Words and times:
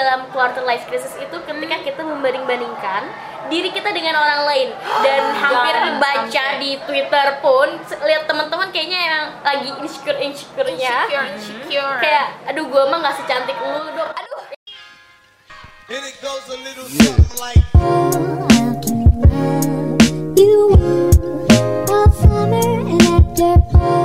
dalam 0.00 0.20
quarter 0.32 0.64
life 0.64 0.88
crisis 0.88 1.12
itu 1.20 1.36
ketika 1.44 1.76
kita 1.84 2.00
membanding-bandingkan 2.00 3.12
diri 3.52 3.68
kita 3.68 3.92
dengan 3.92 4.16
orang 4.16 4.48
lain. 4.48 4.68
Dan 5.04 5.22
hampir 5.44 5.74
jangan 5.76 5.94
baca 6.00 6.30
sampai. 6.32 6.60
di 6.62 6.70
Twitter 6.88 7.26
pun 7.44 7.68
lihat 8.08 8.24
teman-teman 8.24 8.68
kayaknya 8.72 9.00
yang 9.00 9.24
lagi 9.44 9.70
insecure 9.84 10.16
insecure-nya. 10.16 10.96
Insecure, 11.04 11.28
insecure. 11.36 11.96
kayak 12.00 12.26
aduh 12.48 12.64
gue 12.64 12.82
mah 12.88 12.98
nggak 13.04 13.16
secantik 13.20 13.56
lu 13.60 13.92
dong 13.92 14.12
aduh. 14.16 14.40
And 15.90 16.06
it 16.06 16.16
goes 16.22 16.46
a 16.48 16.58
little 16.62 16.86
something 16.86 17.34
like 17.42 17.60
I'll 17.74 18.78
keep 18.78 19.10
love 19.26 20.38
you 20.38 20.70
warm 20.78 21.90
all 21.90 22.08
summer 22.14 22.70
and 22.88 23.02
after 23.10 23.99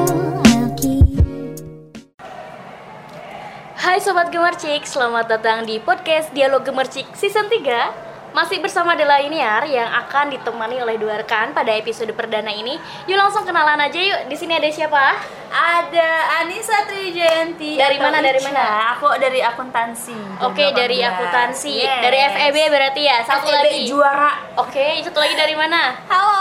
Hai 3.95 4.03
Sobat 4.03 4.27
Gemercik, 4.27 4.83
selamat 4.83 5.23
datang 5.31 5.63
di 5.63 5.79
podcast 5.79 6.27
Dialog 6.35 6.67
Gemercik 6.67 7.07
Season 7.15 7.47
3 7.47 8.35
Masih 8.35 8.59
bersama 8.59 8.91
Dela 8.91 9.23
Iniar 9.23 9.63
yang 9.71 9.87
akan 9.87 10.35
ditemani 10.35 10.83
oleh 10.83 10.99
dua 10.99 11.23
rekan 11.23 11.55
pada 11.55 11.71
episode 11.71 12.11
perdana 12.11 12.51
ini 12.51 12.75
Yuk 13.07 13.15
langsung 13.15 13.47
kenalan 13.47 13.79
aja 13.79 13.95
yuk, 13.95 14.27
di 14.27 14.35
sini 14.35 14.59
ada 14.59 14.67
siapa? 14.67 15.15
Ada 15.47 16.43
Anissa 16.43 16.83
Trijayanti 16.91 17.79
Dari 17.79 17.95
mana, 17.95 18.19
dari 18.19 18.43
mana? 18.43 18.99
Aku 18.99 19.15
dari 19.15 19.39
akuntansi 19.39 20.43
Oke, 20.43 20.67
jam 20.67 20.75
dari 20.75 20.99
18. 20.99 21.15
akuntansi, 21.15 21.75
Yes. 21.79 22.01
dari 22.03 22.17
FEB 22.35 22.57
berarti 22.67 22.99
ya, 22.99 23.23
satu 23.23 23.47
FEB 23.47 23.55
lagi 23.63 23.79
juara 23.87 24.31
Oke, 24.59 24.99
satu 25.07 25.23
lagi 25.23 25.39
dari 25.39 25.55
mana? 25.55 26.03
Halo, 26.11 26.35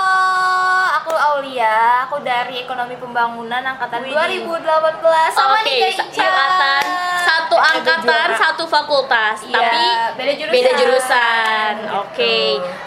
aku 0.99 1.15
Aulia. 1.15 2.03
Aku 2.11 2.19
dari 2.19 2.67
Ekonomi 2.67 2.99
Pembangunan 2.99 3.63
angkatan 3.63 4.03
Widih. 4.03 4.43
2018. 4.43 5.31
Sama 5.31 5.63
Oke, 5.63 5.71
nih 5.71 5.95
Ica. 5.95 6.03
angkatan 6.03 7.15
satu 7.45 7.57
angkatan 7.61 8.29
satu 8.35 8.65
fakultas, 8.65 9.37
Iya, 9.43 9.53
tapi 9.53 9.83
beda 10.17 10.33
jurusan. 10.35 10.55
beda 10.55 10.71
jurusan. 10.75 11.75
Oke, 12.01 12.37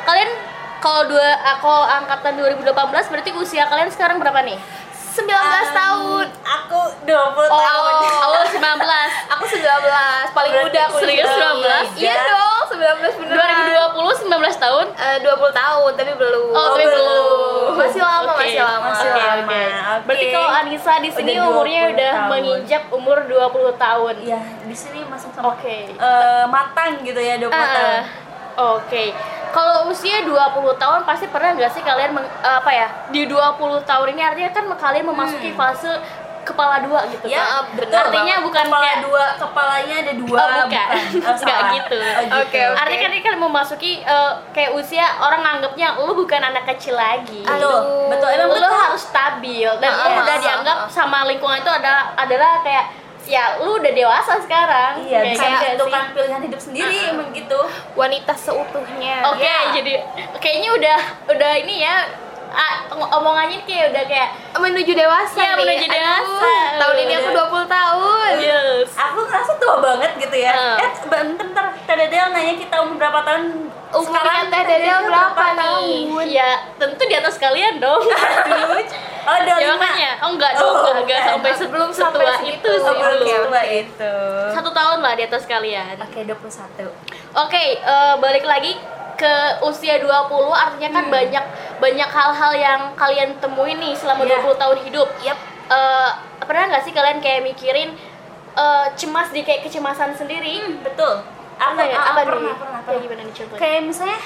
kalian 0.03 0.30
kalau 0.77 1.05
dua 1.08 1.30
aku 1.47 1.69
angkatan 1.69 2.33
2018 2.38 2.73
berarti 3.08 3.31
usia 3.33 3.66
kalian 3.66 3.89
sekarang 3.89 4.17
berapa 4.17 4.41
nih? 4.41 4.58
19 5.19 5.29
tahun. 5.73 6.25
Aku 6.45 6.79
20 7.01 7.09
Oh, 7.47 7.57
tahun 7.57 7.93
awal 8.25 8.43
19 8.45 8.61
Aku 9.27 9.43
19, 9.43 9.65
paling 10.31 10.51
Berarti 10.51 10.65
muda 10.67 10.81
aku. 10.85 10.97
serius 10.99 11.27
19? 11.27 11.97
Iya 11.97 12.15
dong, 12.27 12.61
19 12.69 13.19
beneran. 13.19 13.47
2020 13.95 14.29
19 14.29 14.57
tahun? 14.57 14.85
Eh, 14.93 15.17
20 15.19 15.27
tahun 15.53 15.91
tapi 15.93 16.11
belum. 16.13 16.45
Oh, 16.51 16.67
tapi 16.71 16.85
belum. 16.85 17.25
Masih 17.77 18.01
lama, 18.01 18.31
Oke, 18.31 18.41
masih 18.43 18.61
lama. 18.61 18.85
masih 18.88 19.07
Oke, 19.07 19.19
lama. 19.19 19.38
oke. 19.39 19.61
Oke. 19.61 20.03
Berarti 20.03 20.25
kalau 20.31 20.49
Anissa 20.51 20.93
di 20.97 21.09
sini 21.09 21.31
Udah 21.33 21.45
umurnya 21.47 21.81
20 21.83 21.93
udah 21.93 22.11
tahun. 22.11 22.29
menginjak 22.29 22.83
umur 22.89 23.17
20 23.23 23.73
tahun. 23.77 24.13
Iya, 24.19 24.39
di 24.63 24.75
sini 24.75 24.99
masuk 25.03 25.29
sama 25.31 25.45
Oke. 25.51 25.77
eh, 25.89 26.45
matang 26.47 26.91
gitu 27.01 27.17
ya 27.19 27.35
20 27.38 27.49
Ah, 27.49 27.65
tahun 27.67 28.01
Oke. 28.57 29.05
Kalau 29.50 29.88
usia 29.88 30.22
20 30.22 30.34
tahun 30.76 31.00
pasti 31.03 31.26
pernah 31.26 31.53
nggak 31.53 31.72
sih 31.72 31.81
kalian 31.81 32.12
meng- 32.12 32.34
apa 32.40 32.70
ya? 32.70 32.88
Di 33.08 33.26
20 33.26 33.38
tahun 33.81 34.08
ini 34.12 34.22
artinya 34.22 34.52
kan 34.52 34.66
kalian 34.72 35.06
memasuki 35.06 35.52
fase 35.52 35.90
kepala 36.44 36.80
dua 36.80 37.03
gitu 37.06 37.28
Ya, 37.28 37.44
kan. 37.59 37.75
betul. 37.75 37.92
Artinya 37.94 38.40
bukan 38.40 38.66
kepala 38.66 38.80
kayak 38.81 39.00
dua, 39.03 39.23
kepalanya 39.36 39.95
ada 40.00 40.14
dua, 40.16 40.38
Oh, 40.38 40.48
bukan. 40.64 40.88
Oh, 40.88 41.03
Nggak 41.20 41.36
salah. 41.38 41.70
gitu. 41.75 41.98
Oh, 42.00 42.23
gitu. 42.23 42.40
Oke. 42.40 42.59
Artinya 42.72 43.02
kan 43.02 43.12
ini 43.12 43.22
kan 43.22 43.36
memasuki 43.36 43.92
eh, 44.00 44.31
kayak 44.53 44.72
usia 44.72 45.06
orang 45.20 45.44
nganggapnya 45.44 46.00
lu 46.00 46.16
bukan 46.16 46.40
anak 46.42 46.64
kecil 46.66 46.95
lagi. 46.95 47.44
Betul, 47.44 47.84
betul. 48.08 48.30
Emang 48.31 48.48
lu 48.48 48.56
betul. 48.56 48.72
harus 48.72 49.02
stabil 49.03 49.68
dan 49.78 49.92
Ah, 49.92 50.00
lu 50.00 50.09
ah, 50.09 50.23
udah 50.23 50.36
ah, 50.36 50.40
dianggap 50.40 50.78
ah. 50.78 50.88
sama 50.88 51.28
lingkungan 51.28 51.59
itu 51.59 51.68
ada 51.70 52.16
adalah 52.16 52.64
kayak 52.64 52.86
ya 53.28 53.59
lu 53.59 53.75
udah 53.75 53.92
dewasa 53.92 54.39
sekarang. 54.39 54.94
Iya, 55.02 55.20
Kayak 55.20 55.30
bisa 55.30 55.44
gitu 55.44 55.52
sih. 55.52 55.61
menentukan 55.67 56.03
pilihan 56.11 56.42
hidup 56.42 56.61
sendiri 56.61 56.95
ah. 56.97 57.11
emang 57.11 57.30
gitu 57.31 57.59
Wanita 57.94 58.34
seutuhnya. 58.34 59.16
Oke, 59.28 59.44
Ya. 59.44 59.59
jadi 59.73 59.94
kayaknya 60.38 60.69
udah 60.73 61.00
udah 61.28 61.52
ini 61.58 61.75
ya 61.80 62.08
ah, 62.50 62.73
ng- 62.89 63.11
omongannya 63.14 63.59
kayak 63.61 63.92
udah 63.92 64.03
kayak 64.06 64.30
menuju 64.53 64.91
dewasa 64.94 65.35
Iya, 65.38 65.51
nih. 65.51 65.59
menuju 65.59 65.85
Aduh, 65.85 65.94
dewasa. 65.94 66.53
Tahun 66.78 66.96
ini 66.97 67.13
aku 67.13 67.29
20 67.29 67.68
tahun. 67.68 68.31
yes. 68.40 68.88
Aku 68.96 69.19
ngerasa 69.22 69.51
tua 69.57 69.75
banget 69.78 70.12
gitu 70.18 70.38
ya 70.38 70.51
Ah. 70.51 70.75
Eh, 70.78 70.90
bentar, 71.03 71.46
bentar 71.46 71.66
Teh 71.84 71.96
Dedel 71.97 72.28
nanya 72.30 72.56
kita 72.56 72.75
umur 72.80 72.96
berapa 72.97 73.19
tahun 73.22 73.44
Umurnya 73.90 74.44
Teh 74.46 74.63
Dedel 74.66 75.00
berapa 75.06 75.44
nih? 75.53 75.91
Ya, 76.30 76.50
tentu 76.75 77.01
di 77.01 77.16
atas 77.16 77.35
kalian 77.35 77.78
dong. 77.78 78.03
Oh, 79.27 79.35
udah 79.35 79.55
ya 79.55 79.67
lima 79.67 79.75
makanya, 79.75 80.11
oh 80.17 80.29
enggak 80.31 80.51
dong, 80.53 80.71
Oh, 80.71 80.95
enggak, 80.97 81.19
sampai 81.21 81.51
Belum 81.51 81.59
sebelum 81.59 81.89
sampai 81.91 82.25
setua 82.25 82.47
itu 82.47 82.71
sih 82.73 82.95
Oh, 82.95 83.43
tua 83.43 83.63
itu 83.65 84.13
Satu 84.49 84.69
tahun 84.71 84.99
lah 84.99 85.13
di 85.13 85.23
atas 85.23 85.43
kalian. 85.43 85.95
Oke, 85.99 86.23
21 86.23 86.88
Oke, 87.35 87.63
eh, 87.75 88.15
balik 88.17 88.43
lagi 88.43 88.79
ke 89.13 89.33
usia 89.61 89.97
20 89.97 90.07
artinya 90.47 90.89
kan 90.91 91.05
banyak 91.07 91.45
banyak 91.77 92.05
hal-hal 92.07 92.51
yang 92.53 92.81
kalian 92.93 93.35
temuin 93.38 93.75
nih 93.75 93.93
selama 93.93 94.23
Iya. 94.23 94.39
20 94.39 94.55
tahun 94.55 94.77
hidup. 94.83 95.09
Yap. 95.19 95.38
Eh, 95.67 96.09
pernah 96.39 96.63
nggak 96.69 96.83
sih 96.83 96.91
kalian 96.91 97.19
kayak 97.19 97.44
mikirin 97.44 97.99
eh, 98.55 98.85
cemas 98.94 99.27
di 99.29 99.41
kayak 99.41 99.61
kecemasan 99.61 100.13
sendiri? 100.13 100.63
Betul 100.79 101.19
Aku, 101.57 101.73
apa 101.73 101.81
ya? 101.83 101.95
ah, 101.95 102.03
Apa 102.07 102.21
pernah, 102.23 102.38
nih? 102.39 102.55
pernah, 102.55 102.79
Kayak 102.79 102.85
pernah. 102.85 103.01
gimana 103.03 103.21
nih 103.21 103.33
contohnya? 103.35 103.59
Kayak 103.59 103.81
misalnya 103.83 104.19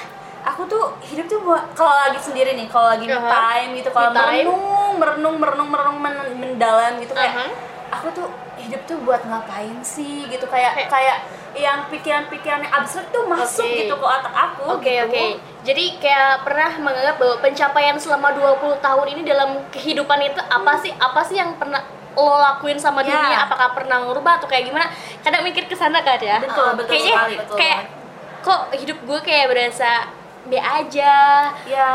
aku 0.43 0.61
tuh 0.65 0.83
hidup 1.03 1.25
tuh 1.25 1.39
buat 1.39 1.63
kalau 1.73 1.93
lagi 1.93 2.19
sendiri 2.19 2.53
nih, 2.53 2.67
kalau 2.67 2.89
lagi 2.89 3.05
Aha. 3.05 3.29
time 3.29 3.69
gitu, 3.75 3.89
kalau 3.89 4.09
merenung, 4.11 4.63
merenung, 4.97 5.35
merenung, 5.37 5.69
merenung 5.69 5.97
men- 5.97 6.35
mendalam 6.35 6.97
gitu 6.97 7.11
kayak 7.11 7.33
Aha. 7.33 7.45
aku 7.91 8.07
tuh 8.11 8.27
hidup 8.57 8.81
tuh 8.83 8.97
buat 8.99 9.21
ngapain 9.21 9.81
sih 9.81 10.25
gitu 10.25 10.45
kayak 10.45 10.73
Kayak- 10.77 10.89
kayak 10.89 11.17
yang 11.51 11.83
pikiran-pikiran 11.87 12.63
yang 12.63 12.73
abstrak 12.73 13.11
tuh 13.11 13.27
masuk 13.27 13.65
Oke. 13.65 13.79
gitu 13.81 13.93
ke 13.93 14.05
otak 14.07 14.31
aku 14.31 14.63
Oke 14.71 14.87
gitu. 14.87 15.03
oke. 15.05 15.23
Jadi 15.61 15.99
kayak 15.99 16.41
pernah 16.41 16.71
menganggap 16.79 17.15
bahwa 17.17 17.35
pencapaian 17.37 17.97
selama 17.99 18.31
20 18.31 18.79
tahun 18.79 19.05
ini 19.09 19.21
dalam 19.21 19.49
kehidupan 19.69 20.19
itu 20.23 20.39
apa 20.41 20.79
sih? 20.79 20.95
Apa 20.95 21.21
sih 21.21 21.35
yang 21.35 21.53
pernah 21.55 21.83
lo 22.11 22.39
lakuin 22.39 22.75
sama 22.75 23.01
Ya. 23.01 23.11
dunia? 23.11 23.37
Apakah 23.45 23.73
pernah 23.73 23.99
ngubah 24.01 24.39
atau 24.39 24.47
kayak 24.47 24.63
gimana? 24.65 24.87
Kadang 25.19 25.43
mikir 25.43 25.67
ke 25.67 25.75
sana 25.75 25.99
kan 25.99 26.17
ya. 26.17 26.39
Betul, 26.39 26.71
betul 26.75 26.91
Kayaknya 26.91 27.13
sekali, 27.13 27.35
betul 27.37 27.57
kayak 27.59 27.79
kok 28.41 28.61
hidup 28.73 28.97
gue 29.01 29.19
kayak 29.21 29.45
berasa 29.47 29.91
B 30.43 30.53
aja, 30.55 31.13
Ya, 31.63 31.91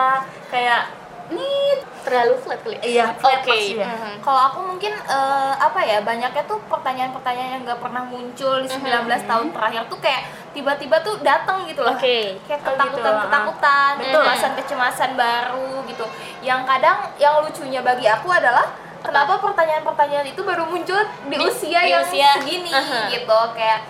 kayak 0.46 0.82
nih 1.26 1.82
terlalu 2.06 2.38
flat 2.38 2.62
kali. 2.62 2.78
Iya, 2.78 3.10
flat 3.18 3.42
ya. 3.42 3.90
Mhm. 3.90 4.22
Kalau 4.22 4.40
aku 4.46 4.58
mungkin 4.64 4.94
eh, 4.94 5.52
apa 5.58 5.82
ya 5.82 5.98
banyaknya 6.00 6.46
tuh 6.46 6.62
pertanyaan-pertanyaan 6.70 7.50
yang 7.52 7.62
nggak 7.66 7.82
pernah 7.82 8.06
muncul 8.06 8.62
di 8.62 8.70
19 8.70 8.86
tahun 9.26 9.50
terakhir 9.50 9.82
tuh 9.90 9.98
kayak 9.98 10.22
tiba-tiba 10.54 11.02
tuh 11.02 11.18
datang 11.20 11.66
gitu 11.66 11.82
loh. 11.82 11.90
Oke. 11.92 12.38
Kayak 12.46 12.62
Oh, 12.62 12.70
gitu. 12.70 13.02
ketakutan-ketakutan, 13.02 13.90
Betul. 13.98 14.06
kecemasan-kecemasan 14.22 15.10
baru 15.14 15.70
gitu. 15.84 16.06
Yang 16.40 16.60
kadang 16.64 16.98
yang 17.18 17.34
lucunya 17.42 17.80
bagi 17.82 18.06
aku 18.06 18.28
adalah 18.30 18.70
kenapa 19.02 19.42
pertanyaan-pertanyaan 19.42 20.26
itu 20.30 20.40
baru 20.40 20.62
muncul 20.64 20.98
di, 21.26 21.34
Di- 21.34 21.42
usia 21.42 21.80
di 21.82 21.90
yang 21.90 22.06
usia, 22.06 22.30
segini 22.38 22.70
aha. 22.70 23.10
gitu 23.10 23.38
kayak 23.52 23.82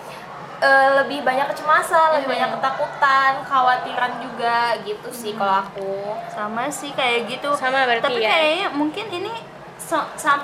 eh, 0.57 0.89
lebih 0.95 1.21
banyak 1.21 1.47
kecemasan, 1.47 2.17
lebih 2.17 2.27
Mhm. 2.27 2.33
banyak 2.33 2.49
ketakutan, 2.57 3.31
khawatiran 3.43 4.11
juga 4.19 4.57
gitu 4.81 5.09
sih 5.11 5.31
kalau 5.33 5.61
aku. 5.61 5.93
sama 6.29 6.69
sih 6.69 6.91
kayak 6.91 7.29
gitu. 7.29 7.53
Sama 7.53 7.85
berarti 7.85 8.03
Tapi 8.03 8.21
ya. 8.21 8.29
kayaknya 8.29 8.67
mungkin 8.71 9.05
ini 9.07 9.33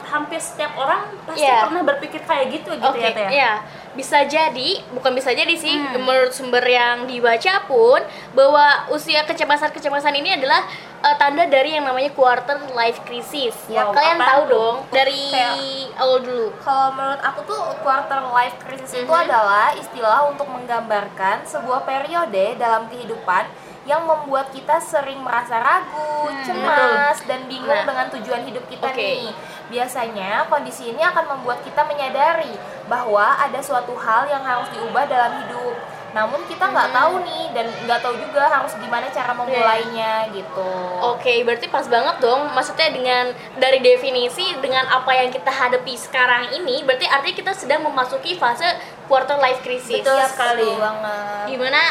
hampir 0.06 0.40
setiap 0.40 0.72
orang 0.74 1.04
pasti 1.24 1.44
Iya. 1.44 1.68
pernah 1.68 1.84
berpikir 1.84 2.22
kayak 2.22 2.46
gitu 2.50 2.70
gitu 2.72 2.88
Oke, 2.88 3.02
ya 3.02 3.12
Teh. 3.12 3.28
iya. 3.30 3.54
Bisa 3.94 4.26
jadi, 4.26 4.82
bukan 4.90 5.14
bisa 5.14 5.30
jadi 5.30 5.54
sih, 5.54 5.70
Hmm. 5.70 6.02
menurut 6.02 6.32
sumber 6.32 6.64
yang 6.64 7.06
dibaca 7.06 7.62
pun 7.64 8.02
bahwa 8.32 8.64
usia 8.90 9.22
kecemasan-kecemasan 9.24 10.16
ini 10.16 10.34
adalah 10.34 10.64
eh, 11.04 11.18
tanda 11.20 11.44
dari 11.44 11.76
yang 11.76 11.84
namanya 11.84 12.08
quarter 12.12 12.64
life 12.72 13.04
crisis. 13.04 13.52
Ya, 13.68 13.84
Wow, 13.84 13.92
kalian 13.92 14.16
apaan 14.16 14.24
tahu 14.24 14.42
tuh? 14.42 14.50
dong 14.50 14.76
dari 14.90 15.24
Kayak- 15.30 16.00
awal 16.00 16.18
dulu. 16.22 16.48
Kalau 16.58 16.88
menurut 16.96 17.20
aku 17.22 17.40
tuh 17.44 17.60
quarter 17.78 18.20
life 18.26 18.56
crisis 18.58 18.92
itu 18.96 19.12
Mhm. 19.12 19.24
adalah 19.28 19.76
istilah 19.76 20.24
untuk 20.26 20.48
menggambarkan 20.48 21.44
sebuah 21.44 21.84
periode 21.84 22.56
dalam 22.56 22.88
kehidupan 22.88 23.44
yang 23.84 24.04
membuat 24.04 24.48
kita 24.50 24.80
sering 24.80 25.20
merasa 25.20 25.60
ragu, 25.60 26.32
cemas, 26.42 27.20
dan 27.24 27.44
bingung 27.46 27.68
Nah. 27.68 27.84
dengan 27.84 28.08
tujuan 28.12 28.44
hidup 28.44 28.64
kita 28.68 28.88
Oke. 28.88 28.96
nih. 28.98 29.28
Biasanya 29.68 30.48
kondisi 30.48 30.88
ini 30.88 31.02
akan 31.02 31.36
membuat 31.36 31.60
kita 31.62 31.84
menyadari 31.84 32.56
bahwa 32.86 33.36
ada 33.36 33.60
suatu 33.60 33.92
hal 33.94 34.24
yang 34.26 34.40
harus 34.42 34.72
diubah 34.72 35.04
dalam 35.04 35.36
hidup. 35.38 35.76
Namun 36.14 36.46
kita 36.46 36.70
nggak 36.70 36.94
tahu 36.94 37.26
nih 37.26 37.46
dan 37.52 37.66
nggak 37.84 38.00
tahu 38.00 38.14
juga 38.14 38.46
harus 38.46 38.70
gimana 38.78 39.10
cara 39.10 39.34
memulainya 39.34 40.30
gitu. 40.30 40.70
Oke, 41.02 41.42
berarti 41.42 41.66
pas 41.68 41.90
banget 41.90 42.22
dong. 42.22 42.54
Maksudnya 42.54 42.94
dengan 42.94 43.26
dari 43.58 43.82
definisi 43.82 44.46
dengan 44.62 44.86
apa 44.88 45.10
yang 45.10 45.34
kita 45.34 45.50
hadapi 45.50 45.98
sekarang 45.98 46.54
ini, 46.54 46.86
berarti 46.86 47.10
artinya 47.10 47.36
kita 47.36 47.52
sedang 47.52 47.82
memasuki 47.82 48.38
fase 48.38 48.78
quarter 49.10 49.42
life 49.42 49.60
crisis. 49.60 50.06
Betul 50.06 50.22
Iya, 50.22 50.30
sekali. 50.30 50.62
betul 50.62 50.78
banget. 50.78 51.46
Gimana 51.50 51.82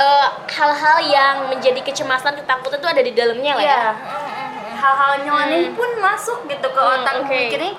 eh, 0.00 0.26
hal-hal 0.48 0.98
yang 1.04 1.36
menjadi 1.52 1.80
kecemasan, 1.84 2.40
ketakutan 2.40 2.80
itu 2.80 2.88
ada 2.88 3.02
di 3.04 3.12
dalamnya 3.12 3.52
lah 3.54 3.62
ya. 3.62 3.76
Iya. 3.76 3.92
Hal-hal 4.80 5.12
nyeloneh 5.22 5.76
pun 5.76 5.90
masuk 6.00 6.48
gitu 6.48 6.66
ke 6.66 6.80
Hmm, 6.80 7.04
otak 7.04 7.14
oke. 7.20 7.28
mikirnya 7.28 7.72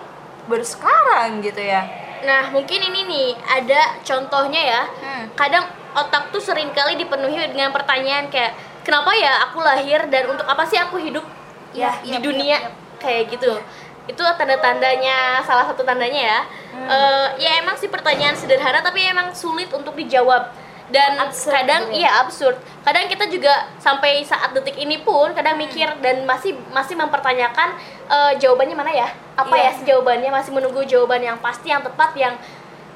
baru 0.46 0.62
sekarang 0.62 1.42
gitu 1.42 1.58
ya. 1.58 1.82
Nah, 2.22 2.54
mungkin 2.54 2.78
ini 2.78 3.02
nih 3.10 3.28
ada 3.50 3.98
contohnya 4.06 4.62
ya. 4.62 4.82
Hmm. 4.86 5.26
Kadang 5.34 5.66
otak 5.98 6.30
tuh 6.30 6.38
sering 6.38 6.70
kali 6.72 6.94
dipenuhi 6.96 7.42
dengan 7.50 7.74
pertanyaan 7.74 8.30
kayak 8.30 8.54
kenapa 8.86 9.12
ya 9.18 9.50
aku 9.50 9.60
lahir 9.60 10.06
dan 10.08 10.30
untuk 10.30 10.46
apa 10.46 10.62
sih 10.64 10.78
aku 10.78 11.02
hidup 11.02 11.26
Ya, 11.72 11.96
di 12.04 12.12
iya, 12.12 12.20
dunia 12.20 12.58
iya, 12.60 12.70
kayak 13.00 13.32
gitu. 13.32 13.56
Itu 14.04 14.20
tanda-tandanya 14.20 15.40
salah 15.42 15.64
satu 15.64 15.88
tandanya 15.88 16.20
ya. 16.20 16.40
Hmm. 16.76 16.86
Eh, 16.86 17.28
ya 17.42 17.64
emang 17.64 17.80
sih 17.80 17.88
pertanyaan 17.88 18.36
sederhana 18.36 18.84
tapi 18.84 19.02
emang 19.08 19.32
sulit 19.32 19.72
untuk 19.72 19.96
dijawab. 19.96 20.52
Dan 20.92 21.16
Absurd 21.18 21.54
kadang 21.54 21.82
gitu 21.88 21.94
ya. 21.94 21.98
iya 21.98 22.10
absurd. 22.20 22.56
Kadang 22.82 23.08
kita 23.08 23.26
juga 23.26 23.54
sampai 23.78 24.22
saat 24.22 24.52
detik 24.52 24.76
ini 24.76 25.00
pun 25.00 25.32
kadang 25.32 25.56
Hmm. 25.56 25.64
mikir 25.64 25.88
dan 25.98 26.24
masih 26.24 26.52
masih 26.70 26.94
mempertanyakan 26.94 27.80
eh, 28.06 28.34
jawabannya 28.38 28.76
mana 28.76 28.92
ya? 28.92 29.08
Apa 29.34 29.56
Iya. 29.56 29.64
ya 29.64 29.72
sih 29.74 29.86
jawabannya? 29.86 30.28
Masih 30.30 30.52
menunggu 30.52 30.84
jawaban 30.84 31.20
yang 31.20 31.40
pasti 31.40 31.68
yang 31.68 31.80
tepat 31.82 32.12
yang 32.14 32.36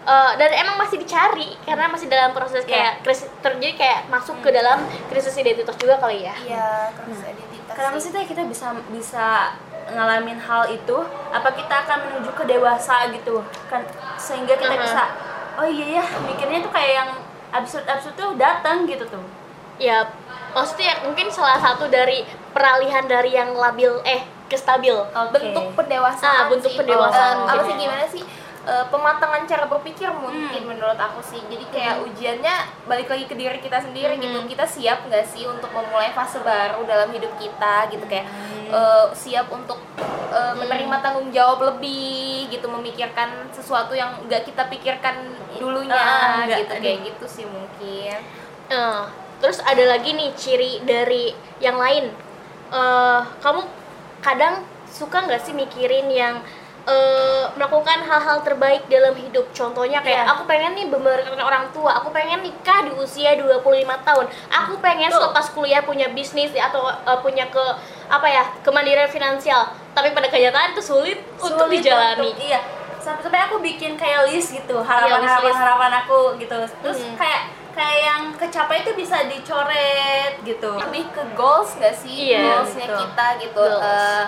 eh, 0.03 0.31
dan 0.35 0.51
emang 0.53 0.77
masih 0.77 0.97
dicari 0.97 1.55
karena 1.61 1.87
masih 1.87 2.05
dalam 2.05 2.29
proses 2.29 2.61
Iya. 2.61 2.69
kayak 2.69 2.93
krisis 3.01 3.25
terjadi 3.39 3.73
kayak 3.73 3.99
masuk 4.05 4.37
ke 4.39 4.49
dalam 4.49 4.77
krisis 5.07 5.33
identitas 5.33 5.73
juga 5.75 5.95
kali 5.97 6.21
ya. 6.21 6.35
Iya, 6.37 6.67
krisis 6.93 7.23
identitas. 7.25 7.73
Kenapa 7.73 7.95
sih. 7.95 8.03
sih 8.03 8.11
teh 8.11 8.25
kita 8.25 8.43
bisa 8.43 8.69
bisa 8.87 9.55
ngalamin 9.87 10.37
hal 10.37 10.67
itu? 10.67 10.97
Apa 11.31 11.49
kita 11.51 11.75
akan 11.81 11.97
menuju 12.05 12.31
ke 12.33 12.43
dewasa 12.43 13.07
gitu 13.09 13.39
kan? 13.65 13.81
Sehingga 14.15 14.53
kita 14.53 14.73
Mhm. 14.73 14.83
bisa 14.83 15.03
oh 15.55 15.63
iya 15.65 15.87
ya 15.95 16.05
mikirnya 16.21 16.59
tuh 16.59 16.69
kayak 16.69 16.91
yang 16.93 17.09
absurd-absurd 17.55 18.13
tuh 18.13 18.31
datang 18.35 18.83
gitu 18.83 19.05
tuh. 19.05 19.23
Ya, 19.75 20.07
maksudnya 20.51 21.03
mungkin 21.03 21.27
salah 21.27 21.57
satu 21.57 21.87
dari 21.87 22.23
peralihan 22.51 23.03
dari 23.05 23.31
yang 23.31 23.51
labil 23.53 23.99
eh 24.03 24.21
ke 24.45 24.55
stabil. 24.55 24.93
Oke. 24.93 25.31
bentuk 25.33 25.73
pendewasaan 25.73 26.37
Ah, 26.37 26.47
bentuk 26.47 26.69
sih. 26.69 26.77
pendewasaan 26.77 27.35
Eh, 27.41 27.49
apa 27.49 27.61
sih 27.61 27.73
ya. 27.73 27.79
gimana 27.81 28.05
sih 28.07 28.23
Eh, 28.65 28.85
pematangan 28.89 29.45
cara 29.45 29.69
berpikir 29.69 30.09
mungkin 30.09 30.65
menurut 30.65 30.97
aku 30.97 31.21
sih. 31.21 31.37
Jadi 31.37 31.69
kayak 31.69 32.01
ujiannya 32.01 32.55
balik 32.89 33.05
lagi 33.05 33.29
ke 33.29 33.37
diri 33.37 33.61
kita 33.61 33.77
sendiri 33.77 34.17
gitu. 34.17 34.41
Kita 34.49 34.65
siap 34.65 35.05
nggak 35.05 35.21
sih 35.21 35.45
untuk 35.45 35.69
memulai 35.69 36.09
fase 36.17 36.41
baru 36.41 36.81
dalam 36.81 37.13
hidup 37.13 37.29
kita 37.37 37.93
gitu? 37.93 38.01
Kayak 38.09 38.25
eh, 38.73 39.05
siap 39.13 39.53
untuk 39.53 39.77
eh, 40.33 40.53
menerima 40.57 40.97
tanggung 40.97 41.29
jawab 41.29 41.77
lebih 41.77 42.49
gitu 42.49 42.65
memikirkan 42.65 43.53
sesuatu 43.53 43.93
yang 43.93 44.17
nggak 44.25 44.49
kita 44.49 44.65
pikirkan 44.65 45.13
dulunya 45.61 45.93
Ah, 45.93 46.41
nggak, 46.49 46.65
gitu. 46.65 46.73
Kayak 46.81 46.99
gitu 47.13 47.25
sih 47.29 47.45
mungkin. 47.45 48.17
Eh, 48.73 49.03
terus 49.45 49.61
ada 49.61 49.85
lagi 49.85 50.09
nih 50.09 50.33
ciri 50.33 50.81
dari 50.81 51.37
yang 51.61 51.77
lain. 51.77 52.09
Eh, 52.73 53.21
kamu 53.45 53.61
kadang 54.25 54.65
suka 54.89 55.21
nggak 55.21 55.45
sih 55.45 55.53
mikirin 55.53 56.09
yang 56.09 56.41
eh, 56.85 57.43
melakukan 57.51 57.99
hal-hal 57.99 58.39
terbaik 58.39 58.85
dalam 58.85 59.13
hidup? 59.13 59.49
Contohnya 59.51 59.99
kayak 59.99 60.23
Iya. 60.23 60.31
aku 60.31 60.45
pengen 60.45 60.73
nih 60.73 60.85
memberikan 60.85 61.33
orang 61.39 61.65
tua, 61.69 61.91
aku 61.95 62.09
pengen 62.09 62.39
nikah 62.39 62.81
di 62.81 62.93
usia 62.93 63.33
25 63.33 63.57
tahun. 63.99 64.25
Aku 64.55 64.77
pengen 64.77 65.09
Betul. 65.09 65.19
selepas 65.19 65.45
kuliah 65.51 65.81
punya 65.81 66.07
bisnis 66.09 66.53
atau 66.53 66.85
eh, 66.85 67.19
punya 67.19 67.45
ke 67.47 67.65
apa 68.05 68.27
ya, 68.27 68.43
kemandirian 68.61 69.07
finansial. 69.07 69.65
Tapi 69.91 70.11
pada 70.11 70.27
kenyataan 70.27 70.71
itu 70.71 70.83
sulit, 70.83 71.17
untuk 71.35 71.65
Sulit 71.65 71.81
dijalani. 71.81 72.21
untuk- 72.27 72.39
iya. 72.39 72.59
Sampai-sampai 72.97 73.41
aku 73.43 73.57
bikin 73.59 73.93
kayak 73.95 74.25
list 74.27 74.49
gitu 74.51 74.75
Iya, 74.75 74.85
harapan-harapan 74.87 75.53
harapan 75.55 75.91
aku 75.99 76.19
gitu. 76.37 76.57
Terus 76.79 76.99
Hmm. 76.99 77.13
kayak 77.15 77.41
kayak 77.71 77.97
yang 77.99 78.21
kecapai 78.31 78.81
itu 78.81 78.91
bisa 78.93 79.19
dicoret 79.25 80.33
gitu. 80.41 80.71
lebih 80.79 81.05
ke 81.11 81.21
goals 81.33 81.75
gak 81.75 81.91
sih 81.93 82.31
Iya, 82.31 82.39
goalsnya 82.55 82.85
gitu. 82.87 82.97
kita 82.99 83.27
gitu 83.37 83.61
Goals. 83.61 83.83
Eh, 83.83 84.25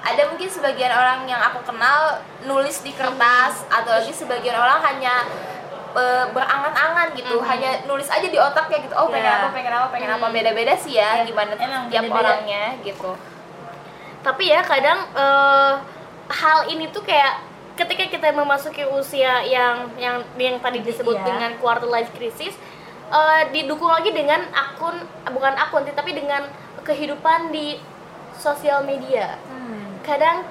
ada 0.00 0.22
mungkin 0.26 0.48
sebagian 0.48 0.88
orang 0.88 1.24
yang 1.24 1.40
aku 1.42 1.60
kenal 1.62 2.16
nulis 2.42 2.80
di 2.80 2.90
kertas 2.90 3.68
atau 3.68 3.90
lagi 3.92 4.10
sebagian 4.10 4.54
orang 4.54 4.80
hanya 4.82 5.24
eh, 5.90 6.24
berangan-angan 6.30 7.12
gitu 7.12 7.34
Mhm. 7.34 7.44
hanya 7.44 7.70
nulis 7.84 8.06
aja 8.06 8.22
di 8.22 8.38
otaknya 8.38 8.78
gitu 8.80 8.94
oh 8.94 9.10
pengen 9.10 9.26
Iya. 9.26 9.42
apa 9.42 9.48
pengen 9.50 9.72
apa 9.74 9.86
pengen 9.90 10.10
apa 10.12 10.22
Mhm. 10.24 10.34
beda-beda 10.34 10.74
sih 10.74 10.94
ya 10.94 11.18
Iya, 11.18 11.26
gimana 11.26 11.50
emang 11.52 11.90
tiap 11.90 12.04
beda-beda. 12.04 12.22
orangnya 12.30 12.64
gitu 12.80 13.10
tapi 14.20 14.44
ya 14.46 14.60
kadang 14.62 15.02
eh, 15.12 15.72
hal 16.30 16.58
ini 16.66 16.86
tuh 16.88 17.02
kayak 17.02 17.42
ketika 17.74 18.06
kita 18.06 18.30
memasuki 18.30 18.86
usia 18.86 19.42
yang 19.42 19.90
yang 19.96 20.22
yang 20.36 20.56
tadi 20.56 20.78
disebut 20.80 21.16
Iya. 21.16 21.26
dengan 21.26 21.50
quarter 21.58 21.88
life 21.88 22.14
crisis 22.14 22.54
eh, 23.10 23.42
didukung 23.50 23.90
lagi 23.90 24.14
dengan 24.14 24.46
akun 24.54 24.94
bukan 25.26 25.54
akun 25.58 25.82
tapi 25.90 26.14
dengan 26.14 26.46
kehidupan 26.80 27.50
di 27.50 27.82
sosial 28.32 28.80
media 28.82 29.36
kadang 30.00 30.42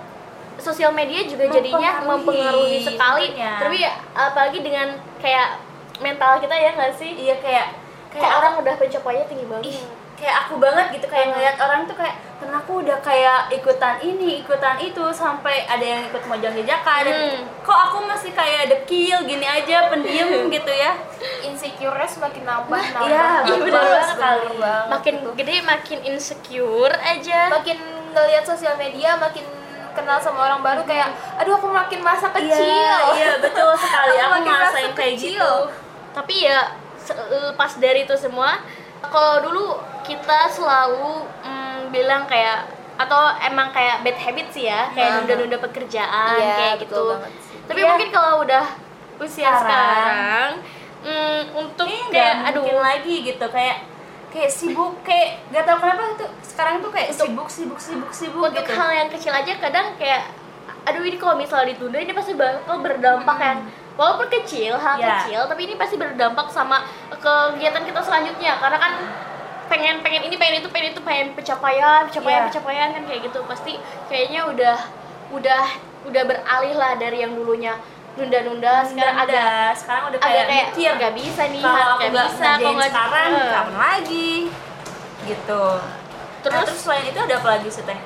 sosial 0.56 0.92
media 0.92 1.24
juga 1.24 1.48
jadinya 1.48 2.02
Mempengaruhi, 2.02 2.20
mempengaruhi 2.20 2.78
sekali 2.84 3.26
tentunya. 3.30 3.52
tapi 3.58 3.78
ya, 3.80 3.92
apalagi 4.14 4.60
dengan 4.60 4.88
kayak 5.18 5.50
mental 5.98 6.36
kita 6.38 6.52
ya 6.54 6.70
nggak 6.74 6.94
sih 6.94 7.12
Iya 7.18 7.36
kayak 7.38 7.68
kayak 8.10 8.32
orang 8.34 8.54
udah 8.58 8.74
pencapaiannya 8.76 9.26
tinggi 9.26 9.46
banget 9.46 9.66
ih 9.70 9.80
kayak 10.16 10.36
aku 10.38 10.60
banget 10.60 10.86
gitu 10.92 11.08
kayak 11.08 11.32
ngeliat 11.32 11.56
orang 11.58 11.88
tuh 11.88 11.96
kayak 11.96 12.12
karena 12.36 12.56
aku 12.58 12.84
udah 12.84 13.00
kayak 13.00 13.40
ikutan 13.50 13.96
ini 14.02 14.40
ikutan 14.40 14.76
itu 14.78 15.04
sampai 15.14 15.64
ada 15.64 15.80
yang 15.82 16.02
ikut 16.04 16.24
mojang 16.26 16.52
jajakan 16.54 17.02
dan 17.02 17.16
Hmm. 17.16 17.44
kok 17.62 17.80
aku 17.86 17.98
masih 18.04 18.32
kayak 18.34 18.68
dekil 18.68 19.24
gini 19.24 19.46
aja 19.46 19.88
pendiam 19.88 20.28
gitu 20.52 20.72
ya 20.74 20.92
insecure 21.42 21.96
semakin 22.04 22.44
nambah 22.44 22.68
nambah 22.68 23.08
iya, 23.08 23.16
iya, 23.16 23.48
nambah, 23.48 23.58
bener 23.62 23.80
banget 23.80 24.08
sekali. 24.10 24.44
banget 24.58 24.88
makin 24.90 25.14
gitu. 25.16 25.30
gede 25.36 25.56
makin 25.64 26.00
insecure 26.06 26.96
aja 26.98 27.40
makin 27.50 27.78
ngelihat 28.22 28.44
sosial 28.44 28.76
media 28.76 29.16
makin 29.16 29.46
kenal 29.92 30.18
sama 30.18 30.46
orang 30.46 30.62
baru 30.62 30.82
kayak 30.84 31.10
aduh 31.36 31.56
aku 31.56 31.68
makin 31.68 32.00
masa 32.00 32.30
kecil 32.30 32.62
iya 32.62 32.96
iya 33.14 33.32
betul 33.38 33.74
sekali 33.74 34.16
Aku 34.16 34.22
aku 34.22 34.34
makin 34.38 34.50
ngerasain 34.50 34.92
kayak 34.94 35.14
kecil. 35.16 35.34
gitu 35.34 35.52
tapi 36.10 36.36
ya 36.42 36.60
lepas 37.48 37.72
dari 37.76 38.04
itu 38.04 38.14
semua 38.14 38.62
kalau 39.04 39.42
dulu 39.42 39.66
kita 40.02 40.46
selalu 40.48 41.14
mm, 41.42 41.80
bilang 41.90 42.26
kayak 42.26 42.70
atau 42.96 43.18
emang 43.42 43.72
kayak 43.72 44.04
bad 44.04 44.18
habit 44.18 44.48
sih 44.50 44.66
ya 44.66 44.92
kayak 44.92 45.10
Nah. 45.10 45.16
nunda-nunda 45.18 45.58
pekerjaan 45.58 46.36
Iya, 46.38 46.54
kayak 46.54 46.76
gitu 46.84 47.06
tapi 47.66 47.80
Iya. 47.80 47.90
mungkin 47.90 48.10
kalau 48.10 48.44
udah 48.44 48.66
usia 49.18 49.50
Sekarang. 49.50 49.62
sekarang, 49.62 50.52
mm, 51.02 51.40
untuk 51.56 51.86
Kayaknya 51.86 52.10
kayak 52.10 52.36
aduh 52.46 52.66
lagi 52.78 53.16
gitu 53.22 53.46
kayak 53.48 53.78
kayak 54.30 54.52
sibuk 54.52 54.94
kayak 55.02 55.42
gak 55.50 55.66
tau 55.66 55.78
kenapa 55.78 56.04
tuh 56.16 56.30
sekarang 56.44 56.76
tuh 56.80 56.90
kayak 56.90 57.10
Untuk- 57.10 57.26
sibuk 57.26 57.50
sibuk 57.50 57.80
sibuk 57.80 58.12
sibuk 58.12 58.44
untuk 58.44 58.62
gitu. 58.62 58.74
hal 58.74 58.90
yang 58.94 59.10
kecil 59.10 59.34
aja 59.34 59.54
kadang 59.58 59.98
kayak 59.98 60.30
aduh 60.86 61.02
ini 61.02 61.18
kalau 61.18 61.36
misalnya 61.36 61.74
ditunda 61.74 61.98
ini 61.98 62.14
pasti 62.14 62.34
bakal 62.34 62.78
berdampak 62.80 63.38
yang 63.38 63.60
walaupun 63.94 64.32
kecil 64.32 64.74
hal 64.76 64.96
Ya. 64.96 65.22
kecil 65.22 65.42
tapi 65.46 65.62
ini 65.64 65.76
pasti 65.76 65.98
berdampak 65.98 66.48
sama 66.50 66.88
kegiatan 67.12 67.84
kita 67.84 68.00
selanjutnya. 68.00 68.56
Karena 68.56 68.80
kan 68.80 68.94
pengen 69.68 70.00
pengen 70.00 70.24
ini 70.24 70.36
pengen 70.40 70.64
itu 70.64 70.70
pengen 70.72 70.88
itu 70.90 71.02
pengen 71.04 71.28
pencapaian 71.36 72.08
pencapaian 72.08 72.42
Ya. 72.42 72.46
pencapaian 72.48 72.90
kan 72.96 73.04
kayak 73.04 73.22
gitu. 73.28 73.40
Pasti 73.44 73.76
kayaknya 74.08 74.48
udah 74.48 74.78
udah 75.30 75.64
udah 76.08 76.24
beralih 76.24 76.74
lah 76.74 76.96
dari 76.96 77.22
yang 77.22 77.36
dulunya 77.36 77.76
nunda-nunda 78.20 78.74
sekarang 78.84 79.16
Nunda, 79.16 79.32
agak 79.32 79.72
sekarang 79.74 80.04
udah 80.06 80.18
agak 80.18 80.28
kayak 80.28 80.46
kayak 80.46 80.68
mikir 80.70 80.92
nggak 80.94 81.14
bisa 81.16 81.42
nih 81.48 81.62
kalau 81.62 81.80
aku 81.80 82.00
nggak 82.00 82.12
bisa 82.28 82.48
kalau 82.54 82.72
nggak 82.74 82.92
sekarang 82.92 83.30
Eh. 83.30 83.50
kapan 83.50 83.76
lagi? 83.78 84.32
Gitu. 85.22 85.64
Terus 86.40 86.56
Nah, 86.56 86.64
terus? 86.66 86.80
selain 86.80 87.04
itu 87.06 87.20
ada 87.20 87.36
apa 87.36 87.50
lagi 87.54 87.70
sih 87.70 87.84
teh 87.84 88.00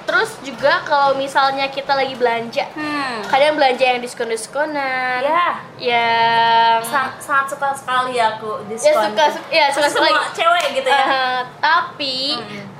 terus 0.00 0.42
juga 0.42 0.82
kalau 0.82 1.14
misalnya 1.14 1.70
kita 1.70 1.94
lagi 1.94 2.18
belanja 2.18 2.66
hmm. 2.74 3.30
kadang 3.30 3.54
belanja 3.54 3.84
yang 3.84 4.02
diskon-diskonan 4.02 5.22
ya 5.22 5.48
yang 5.78 6.82
sangat, 6.82 7.22
sangat 7.22 7.46
suka 7.48 7.68
sekali 7.70 8.18
aku 8.18 8.58
ya 8.58 8.66
diskon. 8.66 9.06
suka 9.06 9.24
ya 9.48 9.66
suka 9.70 9.86
semua 9.86 10.10
sekali. 10.10 10.34
cewek 10.34 10.66
gitu 10.74 10.88
ya? 10.90 11.04
Eh, 11.04 11.40
tapi 11.60 12.16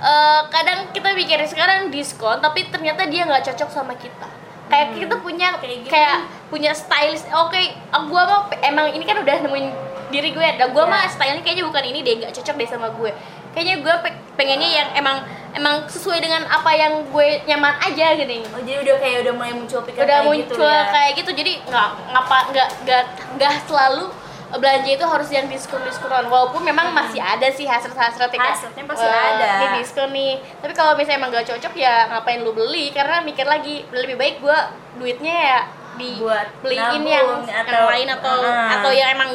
eh, 0.00 0.40
kadang 0.50 0.90
kita 0.90 1.14
mikirin 1.14 1.46
sekarang 1.46 1.78
diskon 1.88 2.42
tapi 2.42 2.66
ternyata 2.66 3.06
dia 3.06 3.22
nggak 3.22 3.46
cocok 3.46 3.70
sama 3.70 3.94
kita 3.94 4.26
kayak 4.70 4.86
kita 4.94 5.14
punya 5.18 5.48
Kayak 5.56 5.84
kayak, 5.84 6.16
gimana? 6.16 6.48
punya 6.48 6.72
stylist. 6.72 7.26
Oke 7.28 7.58
ah, 7.90 8.02
gua 8.02 8.22
mau 8.24 8.40
emang 8.60 8.86
ini 8.88 9.02
kan 9.02 9.18
udah 9.18 9.36
nemuin 9.40 9.66
diri 10.08 10.30
gue. 10.30 10.48
Dan 10.54 10.70
gua 10.70 10.84
Iya. 10.84 10.92
mah 10.92 11.02
stylenya 11.06 11.42
kayaknya 11.42 11.64
bukan 11.66 11.84
ini 11.84 11.98
deh 12.00 12.14
nggak 12.16 12.32
cocok 12.32 12.54
deh 12.56 12.68
sama 12.68 12.88
gue. 12.90 13.10
Kayaknya 13.50 13.76
gue 13.80 13.94
pe- 14.00 14.18
pengennya 14.34 14.70
yang 14.72 14.88
emang 14.94 15.16
emang 15.50 15.82
sesuai 15.84 16.18
dengan 16.18 16.46
apa 16.46 16.70
yang 16.70 17.02
gue 17.04 17.26
nyaman 17.44 17.74
aja 17.82 18.14
gini 18.14 18.46
oh 18.46 18.62
jadi 18.62 18.78
udah 18.80 18.96
kayak 18.96 19.26
udah 19.26 19.32
mulai 19.34 19.50
muncul 19.50 19.82
pikiran 19.82 20.06
udah 20.06 20.14
kayak 20.14 20.28
muncul 20.30 20.54
gitu 20.54 20.62
ya. 20.62 20.82
kayak 20.86 21.12
gitu. 21.18 21.30
Jadi 21.34 21.52
nggak 21.66 21.88
ngapa 22.08 22.38
nggak 22.48 22.68
nggak 22.86 23.02
nggak 23.34 23.54
selalu 23.66 24.06
belanja 24.52 24.90
itu 24.90 25.04
harus 25.04 25.28
yang 25.28 25.46
diskon 25.46 25.78
diskonan 25.80 26.26
walaupun 26.26 26.58
memang 26.60 26.90
masih 26.90 27.18
ada 27.18 27.46
sih 27.48 27.64
hasrat 27.64 27.94
hasrat 27.94 28.30
Hasratnya 28.30 28.82
pasti 28.82 29.06
ada. 29.06 29.46
ini 29.62 29.78
diskon 29.78 30.10
nih 30.10 30.32
tapi 30.58 30.72
kalau 30.72 30.94
misalnya 30.94 31.18
emang 31.18 31.30
gak 31.30 31.46
cocok 31.46 31.72
ya 31.72 32.08
ngapain 32.08 32.40
lu 32.40 32.50
beli 32.50 32.90
karena 32.90 33.20
mikir 33.20 33.44
lagi 33.44 33.86
lebih 33.90 34.16
baik 34.16 34.40
gua 34.40 34.68
duitnya 34.96 35.30
ya 35.34 35.60
di 35.92 36.16
Buat 36.16 36.48
beliin 36.62 37.02
yang, 37.04 37.44
atau- 37.44 37.68
yang 37.68 37.84
lain 37.84 38.08
atau 38.08 38.34
Ah. 38.40 38.80
atau 38.80 38.88
yang 38.88 39.10
emang 39.12 39.30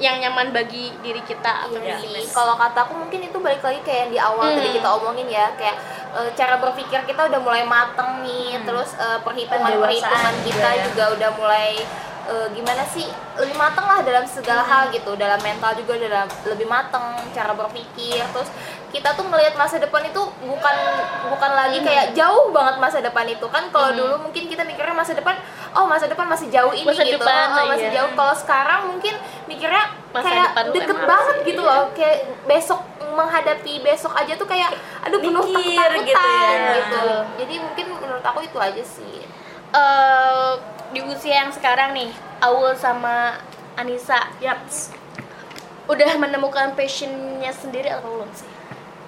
yang 0.00 0.18
nyaman 0.18 0.50
bagi 0.50 0.90
diri 0.98 1.22
kita 1.22 1.68
atau 1.68 1.78
Iya 1.78 1.94
sih. 1.96 2.26
Kalau 2.26 2.58
kataku 2.58 2.98
mungkin 2.98 3.22
itu 3.22 3.38
balik 3.38 3.62
lagi 3.62 3.78
kayak 3.80 3.98
yang 4.00 4.10
di 4.10 4.18
awal 4.18 4.50
Hmm. 4.50 4.56
tadi 4.58 4.70
kita 4.72 4.88
omongin 4.90 5.28
ya, 5.30 5.46
kayak 5.54 5.78
eh, 6.12 6.30
cara 6.34 6.58
berpikir 6.58 7.06
kita 7.06 7.22
udah 7.24 7.38
mulai 7.38 7.62
mateng 7.62 8.18
nih, 8.20 8.58
terus 8.62 8.92
eh, 8.94 9.20
perhitungan 9.22 9.78
perhitungan 9.78 10.34
kita 10.42 10.50
juga 10.50 10.66
ya. 10.66 10.82
juga 10.82 11.04
udah 11.14 11.30
mulai 11.38 11.70
eh, 12.28 12.48
gimana 12.54 12.82
sih 12.86 13.06
lebih 13.38 13.56
mateng 13.56 13.86
lah 13.86 14.00
dalam 14.04 14.24
segala 14.28 14.62
hal 14.62 14.92
gitu. 14.94 15.14
Dalam 15.18 15.40
mental 15.40 15.74
juga 15.78 15.98
dalam 15.98 16.28
lebih 16.46 16.66
mateng 16.66 17.02
cara 17.34 17.52
berpikir. 17.56 18.22
Terus 18.22 18.50
kita 18.92 19.16
tuh 19.16 19.24
melihat 19.26 19.56
masa 19.56 19.80
depan 19.80 20.04
itu 20.04 20.20
bukan 20.44 20.76
bukan 21.32 21.50
lagi 21.56 21.78
kayak 21.80 22.12
jauh 22.12 22.52
banget 22.52 22.76
masa 22.78 22.98
depan 23.00 23.26
itu. 23.26 23.46
Kan 23.48 23.72
kalau 23.72 23.90
dulu 23.96 24.14
mungkin 24.28 24.46
kita 24.46 24.62
mikirnya 24.62 24.92
masa 24.92 25.16
depan 25.16 25.34
oh 25.72 25.88
masa 25.88 26.04
depan 26.06 26.28
masih 26.28 26.52
jauh 26.52 26.72
ini 26.76 26.84
Masa 26.84 27.02
gitu. 27.02 27.16
depan, 27.16 27.46
oh, 27.56 27.66
masih 27.72 27.88
iya. 27.88 27.96
jauh. 28.00 28.10
Kalau 28.12 28.34
sekarang 28.36 28.80
mungkin 28.92 29.14
mikirnya 29.48 29.84
Masa 30.12 30.28
kayak 30.28 30.48
deket 30.76 30.98
banget 31.08 31.36
harus 31.40 31.48
gitu 31.48 31.62
loh. 31.64 31.82
Kayak 31.96 32.16
besok 32.44 32.80
menghadapi 33.12 33.84
besok 33.84 34.12
aja 34.16 34.32
tuh 34.40 34.48
kayak 34.48 34.72
aduh 35.04 35.20
penuh 35.20 35.44
Mikir 35.44 35.68
ketakutan 35.68 36.00
gitu 36.08 36.16
ya. 36.16 36.76
gitu. 36.80 37.04
Jadi 37.44 37.54
mungkin 37.60 37.86
menurut 38.00 38.24
aku 38.24 38.40
itu 38.44 38.56
aja 38.56 38.84
sih. 38.84 39.24
Eh, 39.72 40.52
di 40.92 41.00
usia 41.02 41.44
yang 41.44 41.50
sekarang 41.50 41.92
nih, 41.92 42.10
Aul 42.40 42.76
sama 42.76 43.40
Anissa 43.74 44.30
Yaps. 44.38 44.92
udah 45.82 46.14
menemukan 46.14 46.78
passionnya 46.78 47.50
sendiri 47.50 47.90
atau 47.90 48.06
belum 48.06 48.30
sih? 48.32 48.46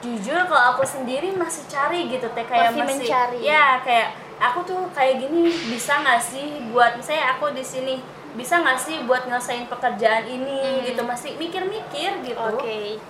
jujur 0.04 0.36
kalau 0.44 0.76
aku 0.76 0.84
sendiri 0.84 1.32
masih 1.32 1.64
cari 1.64 2.12
gitu 2.12 2.28
teh 2.36 2.44
kayak 2.44 2.76
Masih 2.76 3.08
mencari. 3.08 3.40
ya 3.40 3.80
kayak 3.80 4.12
aku 4.36 4.60
tuh 4.68 4.84
kayak 4.92 5.16
gini 5.16 5.48
bisa 5.72 5.96
nggak 5.96 6.20
sih 6.20 6.60
buat 6.68 7.00
misalnya 7.00 7.32
aku 7.32 7.56
di 7.56 7.64
sini 7.64 8.04
bisa 8.36 8.60
nggak 8.60 8.76
sih 8.76 9.00
buat 9.08 9.24
ngelesain 9.24 9.64
pekerjaan 9.64 10.28
ini 10.28 10.84
gitu 10.84 11.00
masih 11.08 11.40
mikir-mikir 11.40 12.20
gitu 12.20 12.36
Oke. 12.36 13.00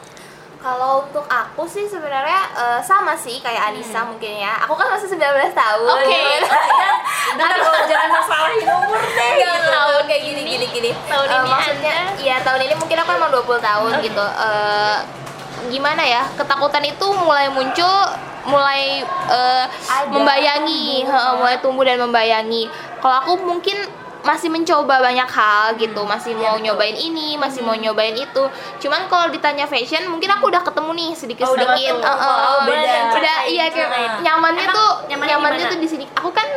Kalau 0.64 1.04
untuk 1.04 1.28
aku 1.28 1.68
sih 1.68 1.85
sebenarnya 1.85 2.40
eh, 2.56 2.80
sama 2.80 3.12
sih 3.12 3.37
kayak 3.44 3.68
Anissa 3.68 4.00
mungkin 4.09 4.33
ya. 4.33 4.64
Aku 4.64 4.73
kan 4.73 4.88
masih 4.97 5.12
19 5.12 5.52
tahun. 5.52 5.92
Oke. 5.92 6.25
Bentar 7.37 7.61
kalau 7.61 7.85
jangan 7.85 8.09
masalahin 8.16 8.64
umur 8.64 8.97
deh 8.97 9.30
gitu. 9.44 9.52
tahun 9.68 10.02
kayak 10.09 10.23
gini 10.25 10.40
gini 10.49 10.66
gini. 10.73 10.90
tahun 11.04 11.28
Eh, 11.28 11.37
ini 11.37 11.49
maksudnya 11.52 11.97
iya 12.16 12.37
tahun 12.40 12.64
ini 12.64 12.75
mungkin 12.80 12.97
aku 12.97 13.11
emang 13.12 13.30
20 13.44 13.61
tahun 13.61 13.92
gitu. 14.00 14.25
Eh, 14.25 14.99
gimana 15.68 16.00
ya? 16.00 16.23
Ketakutan 16.33 16.85
itu 16.88 17.06
mulai 17.12 17.52
muncul 17.52 17.97
mulai 18.49 19.04
eh, 19.28 19.66
membayangi, 20.09 21.04
heeh, 21.04 21.33
mulai 21.37 21.61
tumbuh 21.61 21.85
dan 21.85 22.00
membayangi. 22.00 22.73
Kalau 23.04 23.21
aku 23.21 23.33
mungkin 23.44 23.85
masih 24.25 24.49
mencoba 24.49 24.99
banyak 24.99 25.28
hal 25.28 25.76
gitu, 25.76 26.00
masih 26.02 26.33
mau 26.33 26.57
nyobain 26.57 26.97
ini, 26.97 27.37
masih 27.37 27.61
mau 27.61 27.76
nyobain 27.76 28.16
itu. 28.16 28.43
Cuman 28.81 29.04
kalau 29.07 29.28
ditanya 29.28 29.69
fashion, 29.69 30.09
mungkin 30.09 30.33
aku 30.33 30.49
udah 30.49 30.64
ketemu 30.64 30.90
nih 30.97 31.11
sedikit 31.12 31.45
Oh, 31.45 31.52
udah 31.52 31.69
sedikit. 31.71 31.95
ketemu. 31.95 32.09
Eh, 32.09 32.16
eh, 32.19 32.37
Oh, 32.45 32.59
beda. 32.64 32.97
Udah 33.14 33.37
iya 33.47 33.64
kayak 33.69 33.88
Nah. 33.88 34.21
nyamannya 34.25 34.64
Emang 34.64 34.75
tuh 34.75 34.90
nyamannya 35.07 35.33
nyamannya 35.37 35.66
tuh 35.69 35.78
di 35.78 35.88
sini. 35.88 36.04
Aku 36.16 36.33
kan 36.33 36.49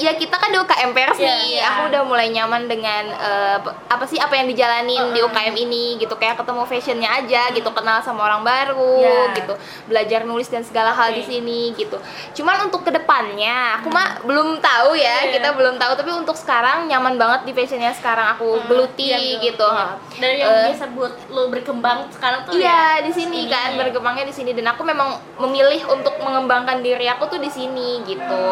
ya 0.00 0.12
kita 0.14 0.32
kan 0.32 0.48
di 0.48 0.56
UKM 0.56 0.90
pers 0.90 1.14
Iya, 1.14 1.28
nih. 1.28 1.40
iya. 1.52 1.62
Aku 1.70 1.80
udah 1.86 2.02
mulai 2.02 2.28
nyaman 2.28 2.64
dengan 2.64 3.04
eh, 3.06 3.56
p- 3.58 3.74
apa 3.86 4.04
sih 4.04 4.16
apa 4.16 4.32
yang 4.32 4.48
dijalanin 4.48 5.12
di 5.12 5.20
UKM 5.20 5.52
ini 5.54 5.84
gitu 5.96 6.16
kayak 6.16 6.34
ketemu 6.34 6.64
fashionnya 6.64 7.10
aja 7.14 7.52
gitu 7.52 7.68
kenal 7.68 8.00
sama 8.00 8.24
orang 8.24 8.40
baru 8.40 8.96
Iya. 8.98 9.36
gitu 9.36 9.54
belajar 9.86 10.24
nulis 10.24 10.48
dan 10.48 10.62
segala 10.62 10.90
hal 10.90 11.12
di 11.12 11.20
Oke. 11.20 11.28
sini 11.30 11.60
gitu 11.74 12.00
cuman 12.34 12.64
untuk 12.64 12.80
ke 12.80 12.90
depannya 12.90 13.76
aku 13.76 13.88
mah 13.88 14.24
belum 14.24 14.56
tahu 14.58 14.96
ya 14.96 15.20
Iya. 15.22 15.36
kita 15.36 15.48
belum 15.52 15.76
tahu 15.76 15.92
tapi 15.94 16.10
untuk 16.10 16.34
sekarang 16.34 16.86
nyaman 16.86 17.14
banget 17.14 17.40
di 17.44 17.52
fashionnya 17.52 17.92
sekarang 17.92 18.32
aku 18.32 18.56
geluti 18.64 19.12
Iya, 19.12 19.44
gitu 19.44 19.68
iya. 19.68 19.86
Dan 20.16 20.30
yang 20.34 20.48
Eh, 20.50 20.64
biasa 20.70 20.84
buat 20.90 21.12
lo 21.28 21.42
berkembang 21.48 22.08
sekarang 22.10 22.40
tuh 22.42 22.56
Iya 22.56 22.72
ya 22.96 23.04
di 23.04 23.12
sini. 23.12 23.44
kan 23.46 23.76
berkembangnya 23.76 24.24
di 24.24 24.32
sini 24.32 24.50
dan 24.50 24.64
aku 24.70 24.80
memang 24.82 25.12
memilih 25.38 25.84
untuk 25.88 26.16
mengembangkan 26.18 26.80
diri 26.80 27.04
aku 27.06 27.28
tuh 27.28 27.38
di 27.38 27.48
sini 27.48 28.00
gitu. 28.02 28.44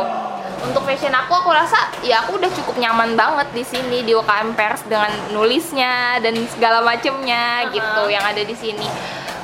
Untuk 0.58 0.82
fashion 0.82 1.14
aku 1.14 1.32
aku 1.38 1.50
rasa 1.54 1.90
ya 2.02 2.26
aku 2.26 2.38
udah 2.38 2.50
cukup 2.50 2.76
nyaman 2.82 3.14
banget 3.14 3.48
di 3.54 3.64
sini 3.64 4.02
di 4.02 4.12
UKM 4.14 4.58
Pers 4.58 4.82
dengan 4.90 5.10
nulisnya 5.30 6.18
dan 6.18 6.34
segala 6.50 6.82
macemnya 6.82 7.70
gitu 7.70 8.02
yang 8.10 8.24
ada 8.26 8.42
di 8.42 8.54
sini. 8.54 8.86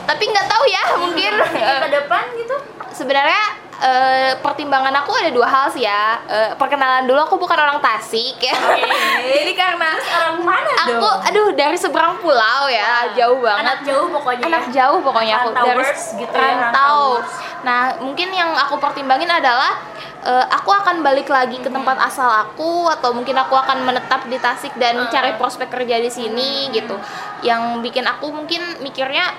Tapi 0.04 0.22
nggak 0.26 0.46
tahu 0.50 0.64
ya 0.68 0.82
mungkin 1.00 1.32
Mikir 1.32 1.62
ke 1.80 1.88
depan 1.88 2.24
gitu 2.36 2.56
sebenarnya 2.94 3.42
eh, 3.82 4.32
pertimbangan 4.38 4.94
aku 5.02 5.10
ada 5.18 5.30
dua 5.34 5.48
hal 5.50 5.66
sih 5.74 5.82
ya. 5.82 6.22
Eh, 6.30 6.50
perkenalan 6.54 7.04
dulu 7.10 7.20
aku 7.26 7.36
bukan 7.36 7.58
orang 7.58 7.78
Tasik 7.82 8.38
ya. 8.38 8.54
Jadi 9.34 9.52
karena 9.58 9.98
orang 9.98 10.38
mana 10.46 10.72
aku 10.86 10.94
dong 11.02 11.18
aduh 11.26 11.48
dari 11.58 11.76
seberang 11.76 12.16
pulau 12.22 12.70
ya, 12.70 13.10
jauh 13.18 13.42
banget 13.42 13.62
anak 13.66 13.78
jauh 13.82 14.06
pokoknya 14.08 14.44
anak 14.46 14.64
ya. 14.70 14.72
jauh 14.72 14.98
pokoknya 15.02 15.34
aku 15.42 15.48
dari 15.52 15.84
gitu 15.90 16.34
ya, 16.36 16.42
rantau. 16.42 16.62
rantaubers. 17.18 17.32
Nah, 17.64 17.80
mungkin 18.04 18.28
yang 18.28 18.52
aku 18.52 18.76
pertimbangin 18.76 19.28
adalah 19.28 19.80
eh, 20.24 20.46
aku 20.48 20.72
akan 20.72 21.04
balik 21.04 21.28
lagi 21.28 21.60
ke 21.60 21.68
tempat 21.68 22.00
asal 22.00 22.26
aku 22.26 22.88
atau 22.88 23.12
mungkin 23.12 23.36
aku 23.36 23.54
akan 23.54 23.84
menetap 23.84 24.26
di 24.26 24.40
Tasik 24.40 24.72
dan 24.80 24.96
cari 25.12 25.36
prospek 25.36 25.68
kerja 25.68 26.00
di 26.00 26.10
sini 26.10 26.72
gitu. 26.72 26.96
Yang 27.44 27.84
bikin 27.84 28.04
aku 28.08 28.32
mungkin 28.32 28.60
mikirnya 28.80 29.36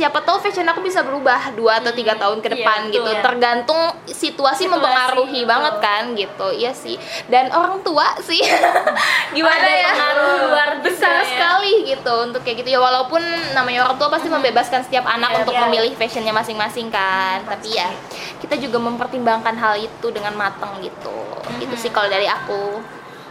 siapa 0.00 0.24
tahu 0.24 0.40
fashion 0.40 0.64
aku 0.64 0.80
bisa 0.80 1.04
berubah 1.04 1.52
dua 1.52 1.76
atau 1.76 1.92
tiga 1.92 2.16
tahun 2.16 2.40
ke 2.40 2.48
Iya, 2.48 2.54
depan 2.56 2.78
betul, 2.82 2.94
gitu. 2.96 3.10
ya. 3.10 3.20
tergantung 3.20 3.80
situasi, 4.06 4.64
mempengaruhi 4.64 5.44
betul. 5.44 5.50
banget 5.52 5.74
kan 5.78 6.02
gitu. 6.16 6.46
Iya 6.50 6.72
sih. 6.72 6.96
Dan 7.28 7.52
orang 7.52 7.84
tua 7.84 8.16
sih. 8.24 8.40
Gimana 9.36 9.60
Ada 9.60 9.72
ya? 9.76 9.92
pengaruh 9.92 10.32
luar 10.48 10.70
besar 10.80 11.20
ya. 11.20 11.28
sekali 11.28 11.84
gitu 11.84 12.14
untuk 12.24 12.40
kayak 12.40 12.64
gitu. 12.64 12.72
Ya 12.72 12.80
walaupun 12.80 13.20
namanya 13.52 13.84
orang 13.84 14.00
tua 14.00 14.08
pasti 14.08 14.26
membebaskan 14.26 14.80
setiap 14.82 15.04
anak 15.04 15.30
Iya, 15.30 15.38
untuk 15.44 15.54
iya. 15.54 15.62
memilih 15.68 15.92
fashionnya 15.94 16.32
masing-masing 16.32 16.88
kan. 16.88 17.44
Tapi 17.44 17.68
ya 17.70 17.92
kita 18.40 18.56
juga 18.56 18.80
mempertimbangkan 18.80 19.52
hal 19.54 19.76
itu 19.76 20.06
dengan 20.08 20.32
matang 20.32 20.80
gitu. 20.80 21.12
Itu 21.60 21.76
sih 21.76 21.92
kalau 21.92 22.08
dari 22.08 22.24
aku 22.24 22.80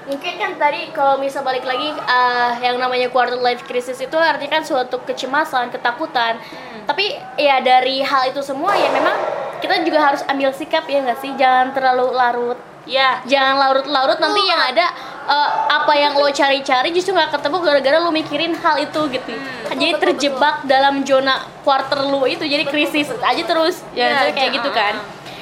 Mungkin 0.10 0.34
kan 0.36 0.58
tadi 0.58 0.90
kalau 0.90 1.16
misal 1.16 1.46
balik 1.46 1.62
lagi 1.62 1.94
eh, 1.94 2.52
yang 2.60 2.82
namanya 2.82 3.08
quarter 3.08 3.38
life 3.38 3.62
crisis 3.64 4.02
itu 4.02 4.18
artinya 4.18 4.58
kan 4.58 4.64
suatu 4.66 4.98
kecemasan, 5.00 5.70
ketakutan. 5.70 6.42
Tapi 6.84 7.14
ya 7.38 7.62
dari 7.62 8.02
hal 8.02 8.34
itu 8.34 8.42
semua 8.42 8.74
ya 8.74 8.90
memang 8.90 9.14
kita 9.62 9.86
juga 9.86 10.02
harus 10.02 10.26
ambil 10.26 10.50
sikap 10.50 10.90
ya 10.90 11.06
nggak 11.06 11.20
sih? 11.20 11.32
Jangan 11.36 11.72
terlalu 11.72 12.10
larut. 12.12 12.60
ya 12.90 13.22
Jangan 13.22 13.62
larut-larut 13.62 14.18
nanti 14.18 14.42
yang 14.42 14.58
ada 14.58 14.90
eh, 15.30 15.50
apa 15.70 15.94
yang 15.94 16.18
lo 16.18 16.26
cari-cari 16.34 16.90
justru 16.90 17.14
nggak 17.14 17.38
ketemu 17.38 17.58
gara-gara 17.62 17.98
lo 18.02 18.10
mikirin 18.10 18.58
hal 18.58 18.82
itu 18.82 19.02
gitu. 19.14 19.30
jadi 19.70 19.94
betul, 19.94 20.02
terjebak 20.10 20.66
dalam 20.66 21.06
zona 21.06 21.38
quarter 21.62 22.02
lo 22.02 22.26
itu 22.26 22.42
jadi 22.42 22.66
krisis 22.66 23.14
aja 23.14 23.44
terus. 23.46 23.86
Ya, 23.94 24.26
Iya, 24.26 24.34
kayak 24.34 24.50
ja- 24.50 24.56
gitu 24.58 24.70
kan. 24.74 24.94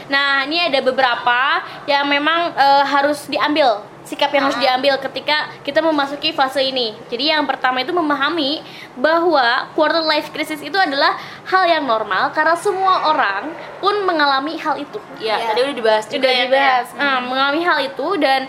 Nah, 0.08 0.44
ini 0.44 0.60
ada 0.60 0.80
beberapa 0.82 1.64
yang 1.88 2.04
memang 2.08 2.52
eh, 2.52 2.84
harus 2.84 3.32
diambil 3.32 3.80
sikap 4.08 4.32
yang 4.32 4.48
harus 4.48 4.56
diambil 4.56 4.96
ketika 5.04 5.52
kita 5.62 5.84
memasuki 5.84 6.32
fase 6.32 6.64
ini. 6.64 6.96
Jadi 7.12 7.28
yang 7.28 7.44
pertama 7.44 7.84
itu 7.84 7.92
memahami 7.92 8.64
bahwa 8.96 9.68
quarter 9.76 10.00
life 10.02 10.32
crisis 10.32 10.64
itu 10.64 10.80
adalah 10.80 11.20
hal 11.44 11.68
yang 11.68 11.84
normal 11.84 12.32
karena 12.32 12.56
semua 12.56 13.12
orang 13.12 13.52
pun 13.78 14.08
mengalami 14.08 14.56
hal 14.56 14.80
itu. 14.80 14.96
ya 15.20 15.36
Iya. 15.36 15.52
tadi 15.52 15.60
udah 15.68 15.76
dibahas 15.76 16.04
juga 16.08 16.16
Sudah 16.24 16.32
ya, 16.32 16.44
dibahas. 16.48 16.88
Nah, 16.96 17.18
mengalami 17.20 17.62
hal 17.62 17.78
itu 17.84 18.08
dan 18.18 18.48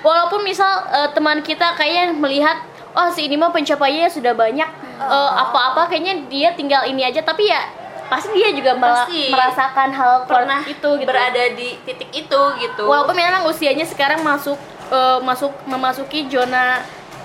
walaupun 0.00 0.40
misal 0.40 0.72
eh, 0.88 1.08
teman 1.12 1.44
kita 1.44 1.76
kayaknya 1.76 2.16
melihat 2.16 2.56
oh 2.94 3.12
si 3.12 3.28
ini 3.28 3.36
mah 3.36 3.52
pencapaiannya 3.52 4.08
sudah 4.08 4.32
banyak 4.32 4.68
eh, 4.96 5.30
apa-apa 5.36 5.86
kayaknya 5.86 6.24
dia 6.26 6.48
tinggal 6.56 6.88
ini 6.88 7.04
aja 7.04 7.20
tapi 7.20 7.44
ya 7.44 7.60
pasti 8.04 8.36
dia 8.36 8.52
juga 8.52 8.76
Pasti. 8.76 9.32
merasakan 9.32 9.88
hal 9.90 10.14
pernah 10.28 10.60
itu 10.62 10.76
gitu. 10.76 11.08
berada 11.08 11.44
di 11.56 11.72
titik 11.88 12.12
itu 12.12 12.40
gitu 12.60 12.84
Walaupun 12.84 13.16
memang 13.16 13.48
usianya 13.48 13.88
sekarang 13.88 14.20
masuk 14.20 14.60
eh, 14.90 15.18
masuk 15.22 15.52
memasuki 15.64 16.26
zona 16.28 16.82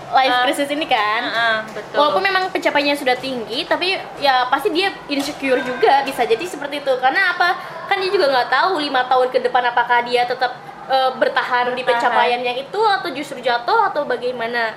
life 0.10 0.34
Eh, 0.34 0.42
crisis 0.50 0.70
ini 0.74 0.90
kan. 0.90 1.22
Heeh, 1.22 1.58
betul 1.74 1.96
Walaupun 2.02 2.22
memang 2.26 2.44
pencapaiannya 2.50 2.98
sudah 2.98 3.14
tinggi, 3.18 3.62
tapi 3.70 3.94
ya 4.18 4.50
pasti 4.50 4.74
dia 4.74 4.90
insecure 5.06 5.62
juga 5.62 6.02
bisa 6.02 6.26
jadi 6.26 6.42
seperti 6.42 6.82
itu. 6.82 6.94
Karena 6.98 7.38
apa? 7.38 7.54
Kan 7.86 8.02
dia 8.02 8.10
juga 8.10 8.30
nggak 8.30 8.50
tahu 8.50 8.82
lima 8.82 9.06
tahun 9.06 9.30
ke 9.30 9.40
depan 9.46 9.70
apakah 9.70 10.02
dia 10.06 10.26
tetap 10.26 10.58
eh, 10.90 11.12
bertahan, 11.14 11.78
di 11.78 11.86
Bertahan. 11.86 11.86
pencapaian 11.86 12.42
yang 12.42 12.58
itu 12.58 12.82
atau 12.82 13.10
justru 13.14 13.38
jatuh 13.38 13.94
atau 13.94 14.02
bagaimana 14.10 14.74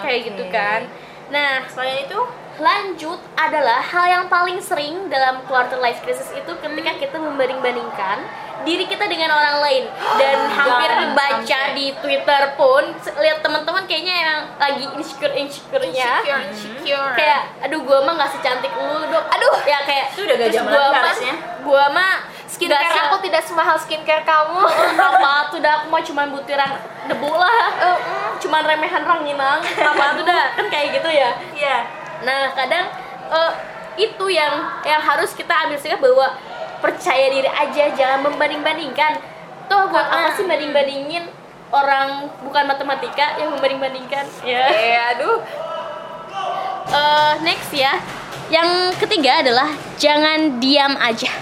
kayak 0.00 0.24
Oke. 0.24 0.28
gitu 0.32 0.44
kan. 0.48 0.88
Nah, 1.32 1.64
selain 1.68 2.04
itu 2.04 2.18
lanjut 2.60 3.16
adalah 3.36 3.80
hal 3.80 4.04
yang 4.04 4.24
paling 4.28 4.60
sering 4.60 5.08
dalam 5.08 5.40
quarter 5.48 5.80
life 5.80 6.04
crisis 6.04 6.28
itu 6.32 6.52
ketika 6.60 6.92
kita 7.00 7.16
membanding-bandingkan 7.16 8.20
diri 8.62 8.84
kita 8.84 9.04
dengan 9.04 9.30
orang 9.30 9.60
lain. 9.60 9.84
Dan 10.16 10.36
hampir 10.56 10.90
baca 11.12 11.60
di 11.72 11.86
Twitter 11.98 12.42
pun 12.54 12.82
lihat 13.18 13.38
teman-teman 13.40 13.84
kayaknya 13.84 14.14
yang 14.16 14.38
lagi 14.56 14.84
insecure 14.94 15.32
insecure-nya. 15.32 16.22
Insecure 16.22 16.42
insecure. 16.48 17.12
Kayak 17.14 17.40
aduh 17.60 17.80
gua 17.82 17.98
mah 18.02 18.12
nggak 18.16 18.30
secantik 18.32 18.72
lu 18.72 19.06
dok. 19.06 19.24
Aduh. 19.28 19.54
Ya 19.62 19.82
kayak 19.82 20.06
Itu 20.12 20.24
udah 20.24 20.36
gak 20.36 20.50
gua 20.52 20.86
mah 20.88 21.02
harusnya. 21.04 21.34
gua 21.62 21.84
mah 21.90 22.12
skincare 22.46 22.84
se- 22.84 23.00
aku 23.00 23.16
tidak 23.24 23.42
semahal 23.42 23.76
skincare 23.76 24.22
kamu. 24.22 24.60
Apa 25.08 25.48
tuh 25.48 25.58
dah? 25.58 25.82
Aku 25.82 25.86
mah 25.88 26.02
cuman 26.02 26.26
butiran 26.30 26.70
debu 27.08 27.30
lah. 27.30 27.66
Mm, 27.80 27.98
cuman 28.38 28.62
remehan 28.62 29.02
ranginang 29.02 29.58
apa 29.58 30.04
tuh 30.14 30.22
dah? 30.22 30.54
Kan 30.54 30.66
kayak 30.68 30.98
gitu 30.98 31.08
ya? 31.08 31.30
Iya. 31.50 31.76
Nah, 32.22 32.54
kadang 32.54 32.86
eh, 33.26 33.52
itu 33.98 34.26
yang 34.28 34.52
yang 34.82 35.00
harus 35.00 35.32
kita 35.32 35.52
ambil 35.66 35.76
sikap 35.76 35.98
bahwa 35.98 36.32
percaya 36.82 37.30
diri 37.30 37.46
aja, 37.46 37.94
jangan 37.94 38.26
membanding-bandingkan. 38.26 39.22
Toh 39.70 39.88
buat 39.88 40.06
apa 40.10 40.34
sih 40.34 40.44
banding-bandingin? 40.44 41.42
orang 41.72 42.28
bukan 42.44 42.68
matematika 42.68 43.40
yang 43.40 43.48
membanding-bandingkan 43.56 44.28
ya. 44.44 44.68
Eh, 44.68 44.96
aduh. 45.16 45.40
Eh, 46.92 47.32
next 47.40 47.72
ya. 47.72 47.96
Yang 48.52 49.00
ketiga 49.00 49.40
adalah 49.40 49.72
jangan 49.96 50.60
diam 50.60 50.94
aja. 51.00 51.32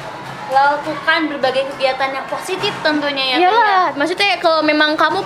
lakukan 0.50 1.30
berbagai 1.30 1.62
kegiatan 1.75 2.11
yang 2.11 2.26
positif 2.26 2.75
tentunya 2.82 3.23
ya 3.23 3.37
ya. 3.38 3.47
Iyalah, 3.47 3.87
maksudnya 3.94 4.35
kalau 4.42 4.66
memang 4.66 4.99
kamu 4.99 5.23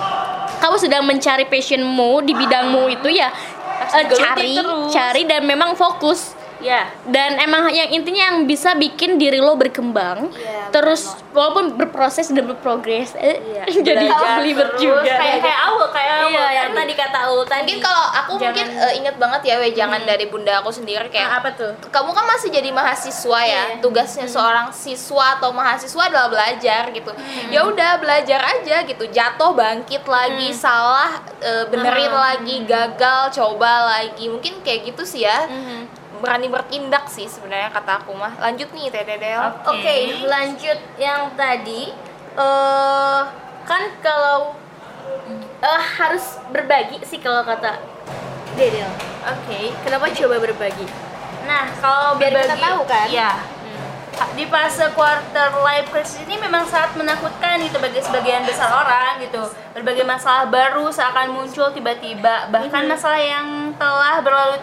kamu 0.61 0.75
sedang 0.77 1.01
mencari 1.01 1.49
passionmu 1.49 2.21
di 2.21 2.37
bidangmu 2.37 2.85
itu 2.93 3.09
ya 3.09 3.33
digeluti 3.89 4.21
cari 4.21 4.53
terus. 4.53 4.93
cari 4.93 5.21
dan 5.25 5.41
memang 5.49 5.73
fokus 5.73 6.37
ya. 6.65 6.89
Dan 7.05 7.37
emang 7.37 7.69
yang 7.69 7.89
intinya 7.91 8.23
yang 8.27 8.37
bisa 8.43 8.73
bikin 8.73 9.15
diri 9.15 9.37
lo 9.37 9.53
berkembang 9.53 10.33
Iya, 10.33 10.71
terus 10.71 11.05
walaupun 11.29 11.75
berproses 11.75 12.27
dan 12.27 12.43
berprogres 12.43 13.13
eh, 13.13 13.37
Iya, 13.37 13.63
jadi 13.87 14.05
belibet 14.09 14.73
terus, 14.73 14.81
juga. 14.81 15.13
kayak 15.13 15.39
kayak 15.39 15.59
awal 15.63 15.87
kayak 15.87 16.13
awal 16.17 16.25
Iya, 16.27 16.41
yang 16.41 16.53
yang 16.57 16.71
tadi 16.73 16.93
kata 16.95 17.17
awal 17.21 17.43
tadi. 17.43 17.61
Mungkin 17.63 17.79
kalau 17.79 18.05
aku 18.11 18.31
mungkin 18.35 18.65
Jangan- 18.67 18.83
eh, 18.83 18.93
inget 18.97 19.15
banget 19.15 19.41
ya 19.43 19.55
we 19.55 19.69
jangan 19.71 20.01
dari 20.01 20.25
bunda 20.25 20.53
aku 20.57 20.69
sendiri 20.71 21.05
kayak 21.07 21.27
Nah, 21.27 21.37
apa 21.37 21.49
tuh? 21.53 21.71
kamu 21.85 22.09
kan 22.09 22.25
masih 22.27 22.49
jadi 22.49 22.69
mahasiswa 22.71 23.39
ya 23.39 23.63
Iya. 23.69 23.79
tugasnya 23.79 24.25
seorang 24.25 24.67
siswa 24.71 25.37
atau 25.37 25.51
mahasiswa 25.51 26.01
adalah 26.03 26.27
belajar 26.27 26.89
gitu. 26.89 27.11
Ya 27.47 27.61
udah 27.61 27.97
belajar 27.97 28.41
aja 28.41 28.81
gitu. 28.81 29.05
Jatuh 29.07 29.53
bangkit 29.53 30.01
lagi 30.03 30.49
salah 30.49 31.13
eh, 31.39 31.65
benerin 31.67 32.09
lagi 32.09 32.65
gagal 32.65 33.29
coba 33.31 33.71
lagi. 33.93 34.25
Mungkin 34.25 34.59
kayak 34.61 34.89
gitu 34.89 35.03
sih 35.03 35.21
ya 35.21 35.45
berani 36.25 36.49
bertindak 36.49 37.05
sih 37.05 37.29
sebenarnya 37.29 37.69
kata 37.69 38.01
aku 38.01 38.11
mah 38.11 38.33
lanjut 38.41 38.65
nih 38.73 38.89
Del 38.89 39.45
Oke, 39.63 39.95
lanjut 40.25 40.79
yang 40.97 41.29
tadi 41.37 41.93
eh 42.35 43.21
kan 43.61 43.83
kalau 44.01 44.57
eh, 45.61 45.83
harus 45.95 46.41
berbagi 46.49 46.97
sih 47.05 47.21
kalau 47.21 47.45
kata 47.45 47.77
Dedel. 48.53 48.89
oke 49.21 49.59
kenapa 49.85 50.09
coba 50.09 50.35
berbagi 50.41 50.87
Nah, 51.45 51.69
kalau 51.77 52.17
Biar 52.17 52.33
kita 52.33 52.41
berbagi- 52.41 52.65
tahu 52.65 52.81
kan? 52.89 53.05
Iya. 53.05 53.31
Di 54.33 54.49
fase 54.49 54.89
quarter 54.97 55.53
life 55.61 55.93
crisis 55.93 56.25
ini 56.25 56.41
memang 56.41 56.65
sangat 56.65 56.97
menakutkan 56.97 57.61
gitu 57.61 57.77
bagi 57.77 58.01
sebagian 58.01 58.41
besar 58.41 58.73
orang 58.73 59.21
gitu. 59.21 59.45
Berbagai 59.69 60.01
masalah 60.01 60.49
baru 60.49 60.89
seakan 60.89 61.37
muncul 61.37 61.69
tiba-tiba, 61.69 62.49
bahkan 62.49 62.89
masalah 62.89 63.21
yang 63.21 63.45
telah 63.77 64.25
berlalu 64.25 64.57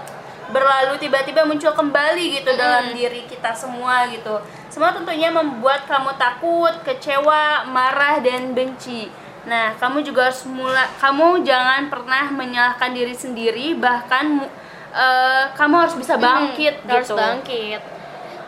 berlalu 0.51 0.99
tiba-tiba 0.99 1.47
muncul 1.47 1.71
kembali 1.71 2.43
gitu 2.43 2.51
dalam 2.59 2.91
diri 2.91 3.23
kita 3.31 3.55
semua 3.55 4.09
gitu. 4.11 4.43
Semua 4.73 4.91
tentunya 4.91 5.31
membuat 5.31 5.87
kamu 5.87 6.17
takut, 6.19 6.75
kecewa, 6.83 7.69
marah 7.71 8.19
dan 8.19 8.57
benci. 8.57 9.07
Nah, 9.47 9.75
kamu 9.79 10.07
juga 10.07 10.31
harus 10.31 10.47
mulai 10.47 10.87
kamu 10.99 11.43
jangan 11.43 11.91
pernah 11.91 12.31
menyalahkan 12.31 12.95
diri 12.95 13.15
sendiri 13.15 13.75
bahkan 13.75 14.47
eh, 14.95 15.45
kamu 15.55 15.75
harus 15.87 15.95
bisa 15.99 16.15
bangkit 16.15 16.83
harus 16.87 17.11
gitu. 17.11 17.19
bangkit 17.19 17.83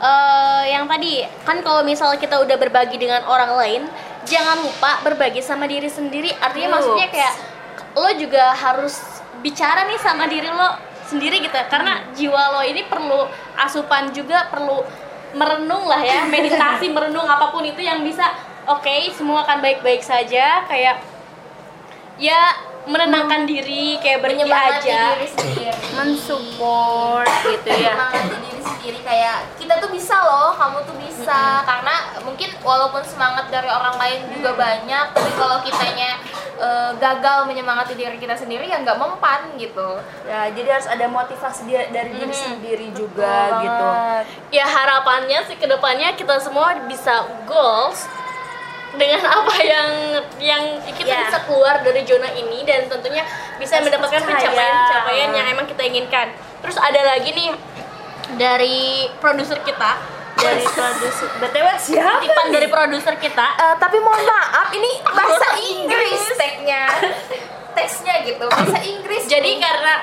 Eh, 0.05 0.63
yang 0.69 0.85
tadi 0.85 1.25
kan 1.49 1.65
kalau 1.65 1.81
misalnya 1.81 2.21
kita 2.21 2.37
udah 2.37 2.61
berbagi 2.61 3.01
dengan 3.01 3.25
orang 3.25 3.57
lain 3.57 3.83
jangan 4.29 4.61
lupa 4.61 5.01
berbagi 5.01 5.41
sama 5.41 5.65
diri 5.65 5.89
sendiri 5.89 6.29
artinya 6.45 6.69
Yups. 6.69 6.77
maksudnya 6.77 7.09
kayak 7.09 7.35
lo 7.97 8.11
juga 8.21 8.53
harus 8.53 9.01
bicara 9.41 9.89
nih 9.89 9.97
sama 10.03 10.29
diri 10.29 10.51
lo 10.51 10.77
sendiri 11.07 11.41
gitu. 11.45 11.57
Karena 11.71 12.05
jiwa 12.13 12.59
lo 12.59 12.61
ini 12.65 12.85
perlu 12.89 13.29
asupan 13.59 14.11
juga 14.11 14.49
perlu 14.49 14.85
merenung 15.37 15.85
lah 15.89 16.01
ya. 16.01 16.27
Meditasi 16.29 16.91
merenung 16.95 17.27
apa 17.27 17.53
pun 17.53 17.65
itu 17.65 17.81
yang 17.81 18.03
bisa 18.03 18.29
oke 18.69 19.13
semua 19.15 19.45
akan 19.45 19.63
baik-baik 19.63 20.03
saja. 20.03 20.65
Kayak 20.69 21.01
ya 22.21 22.55
menenangkan 22.85 23.49
diri 23.49 23.97
kayak 23.99 24.21
menyemangati 24.21 24.93
aja. 24.93 25.17
diri 25.17 25.29
sendiri. 25.29 25.65
Mensupport 25.97 27.31
gitu 27.49 27.71
ya. 27.81 27.95
Semangatin 27.97 28.41
diri 28.45 28.61
sendiri 28.61 28.74
kayak 29.01 29.57
kita 29.57 29.77
tuh 29.77 29.89
bisa 29.89 30.13
loh 30.19 30.53
kamu 30.53 30.83
tuh 30.83 30.97
bisa. 30.99 31.41
Karena 31.63 31.95
mungkin 32.21 32.53
walaupun 32.61 33.01
semangat 33.01 33.49
dari 33.49 33.67
orang 33.67 33.95
lain 33.95 34.29
juga 34.31 34.53
banyak 34.53 35.07
tapi 35.11 35.31
kalau 35.33 35.61
kitanya 35.61 36.21
eh, 36.57 36.91
gagal 36.95 37.45
menyemangati 37.45 37.95
diri 37.95 38.15
kita 38.15 38.35
sendiri 38.35 38.65
ya 38.65 38.79
nggak 38.79 38.95
mempan 38.95 39.55
gitu. 39.55 39.97
Ya 40.25 40.51
jadi 40.51 40.69
harus 40.71 40.87
ada 40.87 41.07
motivasi 41.07 41.65
dia- 41.65 41.89
dari 41.89 42.13
diri 42.13 42.31
sendiri 42.31 42.89
juga 42.91 43.33
gitu. 43.59 43.89
Ya 44.51 44.65
harapannya 44.65 45.41
sih 45.45 45.57
ke 45.57 45.65
depannya 45.65 46.13
kita 46.13 46.37
semua 46.39 46.77
bisa 46.85 47.15
goals 47.45 48.05
dengan 48.95 49.19
apa 49.39 49.55
yang 49.61 49.91
yang 50.39 50.63
kita 50.87 51.03
Ya. 51.07 51.27
bisa 51.27 51.43
keluar 51.43 51.81
dari 51.81 52.03
zona 52.03 52.31
ini 52.31 52.63
dan 52.63 52.87
tentunya 52.87 53.27
bisa 53.57 53.77
Harus 53.77 53.87
mendapatkan 53.87 54.23
pencapaian-pencapaian 54.25 55.31
yang 55.33 55.47
emang 55.49 55.67
kita 55.67 55.83
inginkan. 55.83 56.31
Terus 56.59 56.77
ada 56.77 57.01
lagi 57.05 57.31
nih 57.31 57.51
dari 58.35 59.09
produser 59.21 59.61
kita, 59.63 59.91
dari 60.35 60.65
produser 60.67 61.29
btw 61.39 61.67
siapa 61.79 62.21
titipan 62.25 62.47
dari 62.51 62.69
produser 62.69 63.15
kita. 63.21 63.47
Eh, 63.61 63.75
tapi 63.79 63.97
mohon 64.01 64.23
maaf 64.25 64.69
ini 64.73 64.91
bahasa 65.05 65.47
Inggris 65.73 66.23
tagnya 66.37 66.85
teksnya 67.75 68.15
gitu 68.23 68.47
bahasa 68.47 68.79
Inggris 68.87 69.27
Jadi 69.27 69.59
nih. 69.59 69.63
karena 69.63 69.95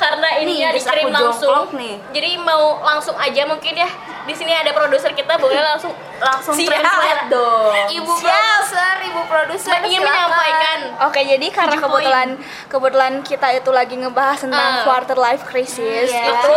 karena 0.00 0.28
ini 0.40 0.64
ya 0.64 0.72
dikirim 0.72 1.12
langsung. 1.12 1.68
nih. 1.76 2.00
Jadi 2.16 2.30
mau 2.40 2.80
langsung 2.80 3.12
aja 3.20 3.44
mungkin 3.44 3.76
ya. 3.76 3.88
Di 4.24 4.32
sini 4.32 4.48
ada 4.56 4.72
produser 4.72 5.12
kita 5.12 5.36
boleh 5.36 5.60
langsung 5.60 5.92
langsung 6.20 6.52
Siap. 6.52 6.68
translate 6.70 7.24
dong 7.28 7.72
ibu 7.90 8.12
produser 8.14 8.96
ibu 9.02 9.20
produser 9.24 9.72
ingin 9.80 9.98
silakan. 9.98 10.04
menyampaikan 10.06 10.78
Oke, 11.00 11.24
jadi 11.24 11.46
karena 11.48 11.72
Tujuh 11.72 11.84
kebetulan 11.86 12.28
kebetulan 12.68 13.14
kita 13.22 13.48
itu 13.54 13.70
lagi 13.70 13.94
ngebahas 13.96 14.38
tentang 14.38 14.60
Ah. 14.70 14.84
quarter 14.84 15.16
life 15.16 15.42
crisis. 15.42 16.12
Iya. 16.12 16.28
Itu 16.30 16.56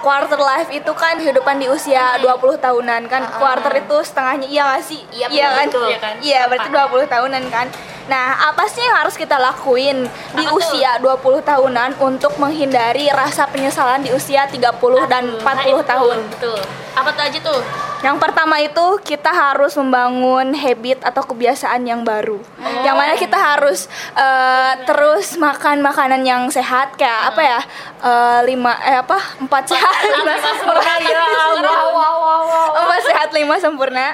quarter 0.00 0.40
life 0.40 0.70
itu 0.70 0.88
kan 0.94 1.14
kehidupan 1.14 1.56
di 1.56 1.68
usia 1.68 2.16
20 2.16 2.56
tahunan 2.56 3.04
kan. 3.04 3.28
Quarter 3.30 3.76
itu 3.78 3.96
setengahnya 4.00 4.46
iya 4.46 4.62
gak 4.66 4.82
sih? 4.82 5.04
Iya, 5.10 5.26
iya 5.28 5.48
kan? 5.50 5.66
betul. 5.68 5.86
Iya 5.86 5.98
kan? 5.98 6.14
Iya, 6.18 6.40
berarti 6.46 6.68
20 6.70 7.04
tahunan 7.06 7.44
kan. 7.46 7.66
Nah, 8.04 8.26
apa 8.46 8.64
sih 8.66 8.80
yang 8.80 8.96
harus 8.98 9.14
kita 9.14 9.36
lakuin 9.38 10.04
di 10.32 10.42
Apa 10.42 10.50
tuh? 10.50 10.58
usia 10.58 10.90
20 10.98 11.40
tahunan 11.42 11.90
untuk 11.98 12.32
menghindari 12.36 13.08
rasa 13.10 13.44
penyesalan 13.46 14.00
di 14.00 14.12
usia 14.12 14.44
30 14.46 14.72
dan 15.06 15.28
40 15.34 15.44
Nah, 15.44 15.60
itu, 15.74 15.84
tahun? 15.86 16.16
Betul. 16.30 16.60
Apa 16.94 17.10
tuh 17.10 17.22
aja 17.26 17.38
tuh? 17.42 17.60
Yang 18.06 18.16
pertama 18.22 18.56
itu 18.62 18.86
kita 19.02 19.32
harus 19.34 19.74
membangun 19.74 20.54
habit 20.54 21.02
atau 21.02 21.26
kebiasaan 21.26 21.82
yang 21.82 22.06
baru. 22.06 22.38
Yang 22.86 22.96
mana 22.96 23.14
kita 23.18 23.38
harus 23.38 23.90
eh, 24.14 24.72
terus 24.86 25.34
makan 25.34 25.82
makanan 25.82 26.22
yang 26.22 26.46
sehat 26.54 26.94
kayak 26.94 27.34
apa 27.34 27.42
ya? 27.42 27.60
Eh, 28.04 28.40
lima 28.46 28.78
eh 28.86 29.02
apa? 29.02 29.18
Empat 29.42 29.74
sehat 29.74 29.94
lima 30.06 30.34
sempurna. 30.38 30.92
ya 31.02 31.24
wow 31.24 31.88
wow 31.90 32.14
wow 32.22 32.42
wow 32.46 32.68
Empat 32.84 33.00
sehat 33.10 33.28
lima 33.34 33.56
sempurna. 33.58 34.06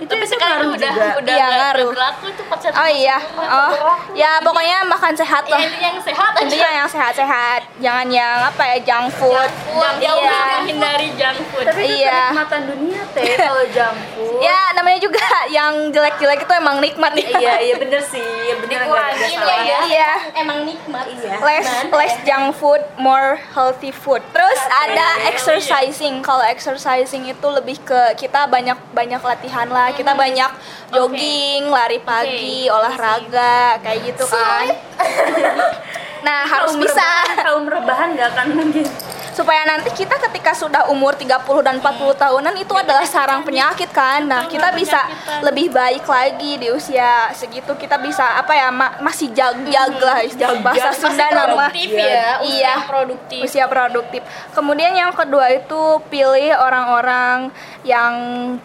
Tapi 0.00 0.24
sekarang 0.24 0.70
udah 0.70 0.92
udah 1.18 1.34
Iya, 1.34 1.44
nggak 1.44 1.58
ngaruh. 1.60 1.90
berlaku 1.90 2.24
itu 2.28 2.42
pacar. 2.44 2.70
Oh 2.72 2.88
iya. 2.88 3.18
Oh 3.34 3.72
ya 4.12 4.38
pokoknya 4.38 4.78
makan 4.84 5.12
sehat 5.12 5.42
Ya, 5.42 5.52
lah. 5.52 5.60
intinya 5.60 5.88
yang 5.88 6.00
sehat 6.00 6.30
aja. 6.30 6.42
Intinya 6.44 6.70
yang 6.72 6.88
sehat-sehat. 6.88 7.60
Jangan 7.78 8.06
yang 8.08 8.36
apa 8.44 8.62
ya? 8.64 8.76
Junk 8.80 9.06
food. 9.12 9.50
Yang 9.68 9.94
jauh 10.00 10.20
Iya. 10.20 10.38
menghindari 10.56 11.08
junk 11.12 11.38
food. 11.48 11.64
tapi 11.64 11.82
itu 11.82 11.98
Iya. 11.98 12.20
kenikmatan 12.30 12.60
dunia 12.68 13.02
teh 13.08 13.24
kalau 13.48 13.64
jampu 13.68 14.26
Ya 14.38 14.58
namanya 14.72 15.00
juga 15.00 15.18
yang 15.48 15.72
jelek-jelek 15.88 16.40
itu 16.40 16.52
emang 16.54 16.78
nikmat 16.78 17.12
ya. 17.12 17.26
iya 17.34 17.54
iya 17.60 17.74
bener 17.76 17.98
sih 18.00 18.22
iya 18.22 18.54
bener 18.56 18.78
nggak 18.80 19.02
ada 19.04 19.14
Dikurangin 19.18 19.38
salah. 19.40 19.62
ya. 19.64 19.80
Iya. 19.84 20.10
Emang 20.36 20.58
nikmat. 20.62 21.04
Iya. 21.08 21.34
less 21.40 21.66
less 21.90 22.14
junk 22.22 22.54
food, 22.54 22.78
more 22.96 23.42
healthy 23.52 23.90
food. 23.90 24.22
Terus 24.30 24.60
ada 24.70 25.06
exercising. 25.28 26.20
Kalau 26.20 26.44
exercising 26.44 27.26
itu 27.26 27.46
lebih 27.48 27.78
ke 27.80 28.00
kita 28.16 28.46
banyak 28.46 28.78
banyak 28.92 29.18
latihan 29.18 29.66
lah. 29.66 29.87
Kita 29.94 30.12
banyak 30.16 30.50
jogging, 30.92 31.68
lari 31.68 32.00
pagi, 32.02 32.66
olahraga 32.72 33.78
kayak 33.84 34.00
gitu 34.12 34.24
kan. 34.26 34.66
nah, 36.20 36.44
harus 36.44 36.72
Kaum 36.72 36.82
bisa 36.82 36.98
rebahan- 36.98 37.44
kaum 37.44 37.64
rebahan 37.66 38.08
nggak 38.12 38.28
akan 38.32 38.48
mungkin 38.52 38.86
supaya 39.30 39.62
nanti 39.62 39.94
kita 39.94 40.18
ketika 40.20 40.50
sudah 40.50 40.90
umur 40.90 41.14
30 41.14 41.38
dan 41.62 41.78
40 41.78 42.10
tahunan 42.12 42.58
itu 42.58 42.74
adalah 42.74 43.06
sarang 43.06 43.40
penyakit 43.40 43.86
kan. 43.88 44.26
Nah, 44.26 44.42
kita 44.44 44.74
bisa 44.74 44.98
lebih 45.40 45.70
baik 45.70 46.02
lagi 46.04 46.58
di 46.58 46.66
usia 46.68 47.30
segitu 47.30 47.70
kita 47.72 47.96
bisa 47.98 48.34
apa 48.34 48.50
ya 48.50 48.66
ma- 48.68 48.98
masih 48.98 49.30
jag-jag 49.30 49.94
lah 49.96 50.18
istilah 50.20 50.58
bahasa 50.58 50.90
Sunda 50.92 51.30
nama. 51.30 51.70
produktif 51.70 51.86
ya. 51.94 52.42
usia 52.42 52.50
Iya. 52.50 52.74
produktif. 52.82 53.40
usia 53.40 53.64
produktif. 53.64 54.20
Kemudian 54.50 54.90
yang 54.92 55.14
kedua 55.14 55.54
itu 55.54 55.80
pilih 56.10 56.58
orang-orang 56.58 57.54
yang 57.84 58.14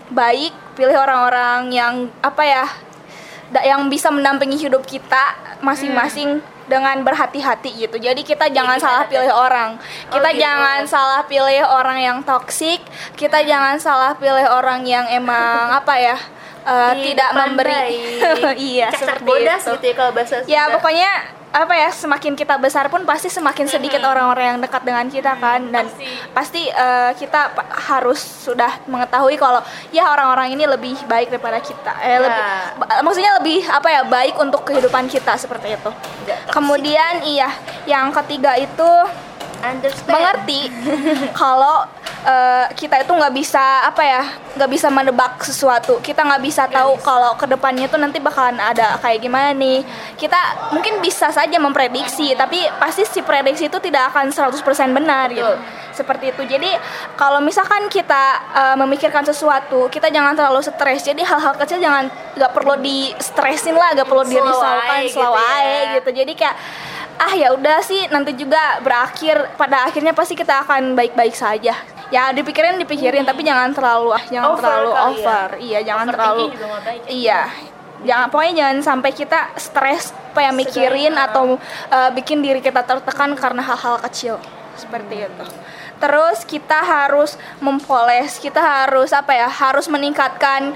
baik, 0.10 0.58
pilih 0.74 0.98
orang-orang 0.98 1.70
yang 1.70 1.94
apa 2.20 2.42
ya, 2.42 2.66
da- 3.48 3.62
yang 3.64 3.86
bisa 3.88 4.10
mendampingi 4.10 4.58
hidup 4.58 4.82
kita 4.82 5.38
masing-masing 5.62 6.42
dengan 6.68 7.04
berhati-hati 7.04 7.88
gitu. 7.88 7.98
Jadi 8.00 8.24
kita 8.24 8.48
jangan 8.50 8.80
salah 8.80 9.04
pilih 9.08 9.32
orang. 9.32 9.76
Kita 10.10 10.30
jangan 10.36 10.88
salah 10.88 11.22
pilih 11.28 11.64
orang 11.68 12.00
yang 12.00 12.18
toksik. 12.24 12.80
Kita 13.20 13.44
jangan 13.44 13.80
salah 13.80 14.16
pilih 14.16 14.48
orang 14.48 14.88
yang 14.88 15.06
emang 15.12 15.72
apa 15.80 15.96
ya 16.00 16.18
Di 16.64 17.12
tidak 17.12 17.32
memberi 17.36 18.16
iya 18.72 18.88
seperti 18.96 19.28
bodas 19.28 19.68
itu. 19.68 19.76
gitu 19.76 19.86
ya 19.92 19.96
kalau 20.00 20.12
bahasa 20.16 20.36
ya 20.48 20.62
pokoknya 20.72 21.43
apa 21.54 21.74
ya 21.78 21.94
semakin 21.94 22.34
kita 22.34 22.58
besar 22.58 22.90
pun 22.90 23.06
pasti 23.06 23.30
semakin 23.30 23.70
sedikit 23.70 24.02
orang-orang 24.02 24.58
yang 24.58 24.60
dekat 24.60 24.82
dengan 24.82 25.06
kita 25.06 25.38
kan. 25.38 25.62
Dan 25.70 25.86
pasti. 25.86 26.06
pasti 26.34 26.62
eh, 26.66 27.12
kita 27.14 27.54
harus 27.94 28.18
sudah 28.18 28.82
mengetahui 28.90 29.38
kalau 29.38 29.62
ya 29.94 30.10
orang-orang 30.10 30.58
ini 30.58 30.66
lebih 30.66 30.98
baik 31.06 31.30
daripada 31.30 31.62
kita. 31.62 31.94
Eh, 32.02 32.12
Ya. 32.14 32.20
lebih 32.26 32.44
maksudnya 33.06 33.32
lebih 33.38 33.60
apa 33.70 33.88
ya 33.88 34.02
baik 34.02 34.36
untuk 34.42 34.66
kehidupan 34.66 35.06
kita 35.06 35.38
seperti 35.38 35.78
itu. 35.78 35.90
Kemudian 36.50 37.22
iya 37.22 37.54
yang 37.86 38.10
ketiga 38.12 38.58
itu 38.58 38.90
understand. 39.64 40.12
Mengerti. 40.12 40.62
Kalau 41.42 41.88
eh, 42.28 42.66
kita 42.76 43.04
itu 43.04 43.12
nggak 43.12 43.34
bisa 43.34 43.88
apa 43.88 44.04
ya 44.04 44.24
nggak 44.60 44.70
bisa 44.70 44.88
menebak 44.92 45.40
sesuatu. 45.44 46.04
Kita 46.04 46.24
nggak 46.24 46.44
bisa 46.44 46.68
tahu 46.70 47.00
kalau 47.02 47.36
ke 47.40 47.48
depannya 47.50 47.88
itu 47.88 47.98
nanti 47.98 48.20
bakalan 48.20 48.60
ada 48.60 49.00
kayak 49.00 49.24
gimana 49.24 49.56
nih. 49.56 49.82
Kita 50.20 50.72
mungkin 50.76 51.00
bisa 51.00 51.32
saja 51.32 51.58
memprediksi 51.58 52.36
tapi 52.36 52.64
pasti 52.78 53.08
si 53.08 53.20
prediksi 53.24 53.68
itu 53.68 53.80
tidak 53.80 54.14
akan 54.14 54.30
100% 54.30 54.60
benar 54.94 55.32
gitu. 55.34 55.56
Seperti 55.94 56.34
itu. 56.34 56.42
Jadi 56.46 56.70
kalau 57.18 57.42
misalkan 57.42 57.90
kita 57.90 58.24
eh, 58.54 58.76
memikirkan 58.78 59.26
sesuatu 59.26 59.88
kita 59.90 60.12
jangan 60.14 60.38
terlalu 60.38 60.62
stres. 60.64 61.02
Jadi 61.04 61.26
hal-hal 61.26 61.56
kecil 61.58 61.82
jangan 61.82 62.08
nggak 62.38 62.52
perlu 62.52 62.78
di 62.80 63.12
stresin 63.20 63.76
lah 63.76 63.94
nggak 63.98 64.08
perlu 64.08 64.24
Slow 64.26 64.32
dirisaukan 64.32 64.98
aja 65.02 65.08
gitu 65.08 65.18
slow 65.18 65.34
ya. 65.36 65.94
gitu. 66.00 66.10
Jadi 66.14 66.34
kayak 66.38 66.56
ah 67.20 67.34
ya 67.34 67.54
udah 67.54 67.80
sih 67.84 68.08
nanti 68.10 68.34
juga 68.34 68.80
berakhir. 68.82 69.54
Pada 69.58 69.86
akhirnya 69.90 70.14
pasti 70.14 70.34
kita 70.34 70.66
akan 70.66 70.98
baik-baik 70.98 71.34
saja. 71.34 71.76
Ya 72.14 72.30
dipikirin 72.30 72.78
dipikirin 72.78 73.26
tapi 73.26 73.42
jangan 73.42 73.74
terlalu 73.74 74.14
ah 74.14 74.24
jangan 74.30 74.54
Over 74.54 74.62
terlalu 74.62 74.90
ya. 74.92 75.02
over. 75.10 75.48
Iya 75.58 75.80
jangan 75.82 76.06
Overthinking 76.10 76.52
terlalu 76.62 76.82
baik 76.86 77.02
ya. 77.02 77.10
iya. 77.10 77.42
Jangan 78.04 78.28
pokoknya 78.30 78.54
jangan 78.60 78.78
sampai 78.84 79.12
kita 79.16 79.40
stres 79.56 80.12
kayak 80.36 80.54
mikirin 80.54 81.16
atau 81.16 81.56
uh, 81.88 82.10
bikin 82.12 82.44
diri 82.44 82.60
kita 82.60 82.84
tertekan 82.84 83.32
karena 83.34 83.64
hal-hal 83.64 83.98
kecil. 84.04 84.36
Seperti 84.76 85.24
itu. 85.24 85.46
Terus 86.04 86.44
kita 86.44 86.84
harus 86.84 87.40
mempoles 87.64 88.36
kita 88.44 88.60
harus 88.60 89.16
apa 89.16 89.32
ya 89.32 89.48
harus 89.48 89.88
meningkatkan 89.88 90.76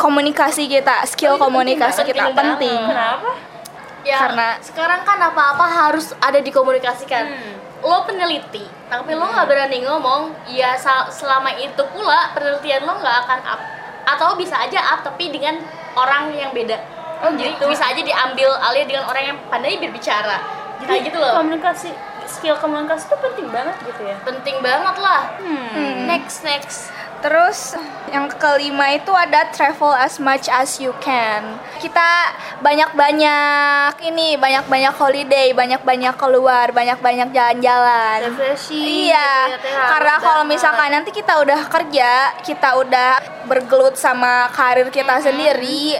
komunikasi 0.00 0.64
kita 0.64 1.04
skill 1.04 1.36
komunikasi 1.36 2.02
penting 2.02 2.16
kita. 2.16 2.24
banget. 2.32 2.38
penting. 2.40 2.80
Kenapa 2.88 3.51
ya 4.02 4.18
Karena- 4.18 4.58
sekarang 4.58 5.00
kan 5.02 5.18
apa-apa 5.18 5.66
harus 5.66 6.14
ada 6.18 6.38
dikomunikasikan. 6.38 7.24
Lo 7.82 8.06
peneliti 8.06 8.62
tapi 8.86 9.16
lo 9.16 9.26
nggak 9.26 9.46
berani 9.48 9.82
ngomong 9.82 10.30
ya 10.46 10.78
selama 11.08 11.50
itu 11.56 11.82
pula 11.90 12.30
penelitian 12.30 12.86
lo 12.86 12.94
nggak 12.94 13.16
akan 13.26 13.40
up 13.42 13.60
atau 14.02 14.34
bisa 14.34 14.54
aja 14.58 14.78
up 14.94 15.02
tapi 15.02 15.30
dengan 15.30 15.58
orang 15.94 16.30
yang 16.30 16.54
beda. 16.54 16.78
Oh 17.22 17.30
jadi 17.34 17.54
bisa 17.58 17.90
aja 17.90 18.02
diambil 18.02 18.50
alih 18.58 18.86
dengan 18.86 19.06
orang 19.06 19.34
yang 19.34 19.38
pandai 19.46 19.78
berbicara. 19.78 20.38
Kayak 20.82 21.14
gitu 21.14 21.18
loh. 21.22 21.38
komunikasi 21.38 21.90
skill 22.26 22.58
komunikasi 22.58 23.06
itu 23.06 23.16
penting 23.18 23.46
banget 23.50 23.76
gitu 23.86 24.02
ya? 24.02 24.16
Penting 24.26 24.58
banget 24.62 24.96
lah. 24.98 25.20
Hmm. 25.38 26.06
next 26.10 26.42
next 26.42 26.90
Terus 27.22 27.78
yang 28.10 28.26
kelima 28.34 28.92
itu 28.92 29.14
ada 29.14 29.46
travel 29.48 29.94
as 29.94 30.18
much 30.18 30.50
as 30.50 30.82
you 30.82 30.90
can. 30.98 31.56
Kita 31.78 32.34
banyak-banyak 32.60 33.94
ini, 34.02 34.34
banyak-banyak 34.34 34.90
holiday, 34.92 35.54
banyak-banyak 35.54 36.14
keluar, 36.18 36.74
banyak-banyak 36.74 37.30
jalan-jalan. 37.30 38.18
refreshing 38.26 39.08
Iya, 39.08 39.54
ya, 39.54 39.86
karena 39.88 40.14
kalau 40.18 40.42
misalkan 40.44 40.90
nanti 40.90 41.14
kita 41.14 41.38
udah 41.40 41.62
kerja, 41.70 42.36
kita 42.42 42.74
udah 42.76 43.10
bergelut 43.46 43.94
sama 43.94 44.50
karir 44.50 44.90
kita 44.90 45.22
sendiri, 45.22 45.96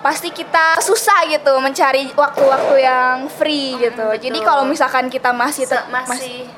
pasti 0.00 0.32
kita 0.32 0.80
susah 0.80 1.28
gitu 1.28 1.52
mencari 1.60 2.10
waktu-waktu 2.10 2.74
yang 2.80 3.28
free 3.28 3.76
gitu. 3.78 4.08
Jadi 4.18 4.38
betul. 4.40 4.48
kalau 4.48 4.64
misalkan 4.64 5.06
kita 5.06 5.30
masih 5.30 5.68
tet- 5.68 5.86
masih 5.92 6.48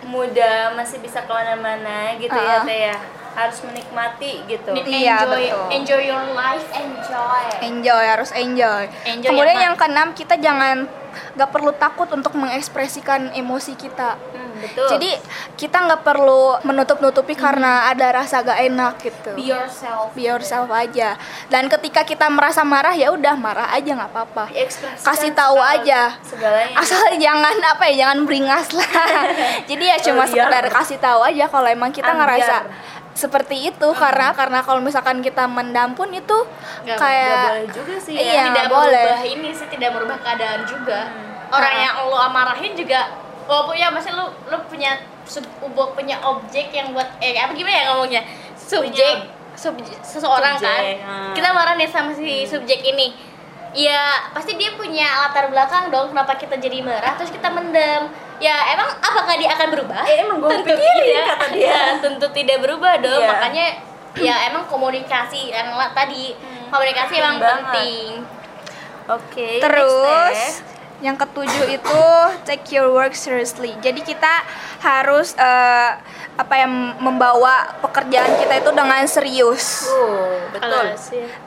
muda 0.00 0.74
masih 0.74 0.98
bisa 0.98 1.22
ke 1.22 1.30
mana-mana 1.30 2.16
gitu 2.18 2.34
ya 2.34 2.58
Ah. 2.58 2.64
teh 2.66 2.80
ya 2.90 2.96
harus 3.42 3.58
menikmati 3.62 4.44
gitu 4.44 4.70
Iya, 4.76 5.22
enjoy 5.22 5.44
betul. 5.46 5.66
enjoy 5.72 6.02
your 6.04 6.26
life 6.30 6.66
enjoy 6.70 7.42
enjoy 7.62 8.04
harus 8.06 8.30
enjoy. 8.32 8.82
Enjoy 9.04 9.28
Kemudian 9.28 9.54
yang 9.54 9.64
yang 9.64 9.76
keenam 9.76 10.08
kita 10.12 10.36
jangan 10.36 10.86
nggak 11.10 11.50
perlu 11.50 11.74
takut 11.74 12.06
untuk 12.08 12.34
mengekspresikan 12.34 13.32
emosi 13.32 13.74
kita. 13.74 14.14
Hmm, 14.30 14.54
betul 14.56 14.86
Jadi 14.88 15.10
kita 15.56 15.78
nggak 15.80 16.02
perlu 16.02 16.62
menutup-nutupi 16.62 17.34
karena 17.34 17.86
ada 17.86 18.14
rasa 18.14 18.38
gak 18.40 18.60
enak 18.60 18.94
gitu. 19.00 19.34
be 19.34 19.42
yourself 19.44 20.10
Be 20.12 20.22
yourself 20.24 20.70
aja. 20.70 21.18
Dan 21.46 21.66
ketika 21.66 22.02
kita 22.04 22.26
merasa 22.28 22.62
marah 22.62 22.92
ya 22.92 23.10
udah 23.10 23.34
marah 23.34 23.68
aja 23.70 23.90
nggak 23.90 24.06
apa-apa. 24.08 24.54
Kasih 24.96 25.32
tahu 25.32 25.58
segala- 25.58 25.74
aja. 25.76 26.00
segalanya 26.20 26.78
Asal 26.78 27.02
jangan 27.26 27.56
apa 27.58 27.84
ya, 27.86 28.06
jangan 28.06 28.18
beringas 28.22 28.70
lah. 28.70 28.90
Jadi 29.70 29.84
ya 29.84 29.96
cuma 30.00 30.22
Oh, 30.22 30.28
sekedar 30.28 30.62
kasih 30.68 30.98
tahu 30.98 31.20
aja 31.22 31.44
kalau 31.46 31.66
emang 31.66 31.90
kita 31.90 32.06
Ambiar. 32.08 32.38
ngerasa 32.38 32.56
seperti 33.12 33.68
itu 33.68 33.88
karena 33.92 34.30
karena 34.30 34.58
kalau 34.60 34.78
misalkan 34.78 35.18
kita 35.18 35.44
mendam 35.44 35.92
pun 35.92 36.08
itu 36.08 36.38
Nggak- 36.82 36.96
kayak 36.96 37.26
Nggak 37.28 37.50
boleh 37.50 37.66
juga 37.72 37.94
sih 37.98 38.14
ya. 38.14 38.22
Iya, 38.22 38.42
tidak 38.48 38.66
boleh. 38.68 39.04
merubah 39.04 39.24
ini 39.26 39.48
sih 39.50 39.66
tidak 39.68 39.90
merubah 39.92 40.18
keadaan 40.20 40.60
juga 40.64 41.00
orang 41.48 41.74
Ah. 41.74 41.82
yang 41.82 41.94
lo 42.06 42.18
amarahin 42.22 42.72
juga 42.72 43.00
walaupun 43.44 43.74
ya 43.74 43.90
masih 43.90 44.12
lo 44.12 44.30
lo 44.46 44.56
punya 44.64 44.94
sub, 45.24 45.42
punya 45.92 46.16
objek 46.22 46.70
yang 46.70 46.90
buat 46.90 47.18
eh 47.18 47.34
apa 47.34 47.50
gimana 47.52 47.74
ya 47.74 47.84
ngomongnya 47.90 48.22
subjek 48.54 49.26
subjek 49.52 49.98
seseorang 50.00 50.54
Subjek, 50.56 51.02
kan 51.02 51.04
ah. 51.04 51.34
kita 51.34 51.48
marah 51.50 51.74
nih 51.74 51.86
sama 51.86 52.14
si 52.14 52.46
subjek 52.46 52.80
ini 52.80 53.12
ya 53.70 54.02
pasti 54.30 54.54
dia 54.54 54.72
punya 54.72 55.06
latar 55.20 55.46
belakang 55.46 55.90
dong 55.90 56.10
kenapa 56.10 56.34
kita 56.34 56.56
jadi 56.56 56.78
marah 56.80 57.14
terus 57.14 57.28
kita 57.28 57.46
mendam 57.48 58.10
ya 58.40 58.56
emang 58.70 58.88
apakah 58.94 59.36
dia 59.36 59.52
akan 59.52 59.68
berubah 59.70 60.02
Eh, 60.02 60.16
emang 60.18 60.36
gua 60.38 60.50
tentu 60.50 60.72
pikirin, 60.72 61.04
tidak 61.06 61.24
kata 61.30 61.46
dia. 61.52 61.64
Ya, 61.66 61.80
tentu 62.04 62.26
tidak 62.32 62.56
berubah 62.58 62.92
dong 62.98 63.20
Iya. 63.20 63.28
makanya 63.28 63.66
ya 64.16 64.34
emang 64.48 64.64
komunikasi 64.64 65.40
yang 65.48 65.70
tadi 65.92 66.34
komunikasi 66.66 67.14
emang 67.14 67.36
banget. 67.36 67.52
penting 67.68 68.08
oke 69.06 69.48
Terus 69.60 69.92
next, 70.02 70.56
Teh. 70.58 70.69
Yang 71.00 71.16
ketujuh 71.16 71.66
itu 71.80 72.02
take 72.44 72.68
your 72.72 72.92
work 72.92 73.16
seriously. 73.16 73.72
Jadi 73.80 74.04
kita 74.04 74.44
harus 74.84 75.32
eh, 75.36 75.90
apa 76.36 76.54
yang 76.56 76.72
membawa 77.00 77.76
pekerjaan 77.84 78.36
kita 78.40 78.60
itu 78.60 78.70
dengan 78.72 79.04
serius. 79.08 79.88
Oh, 79.88 80.40
betul 80.52 80.96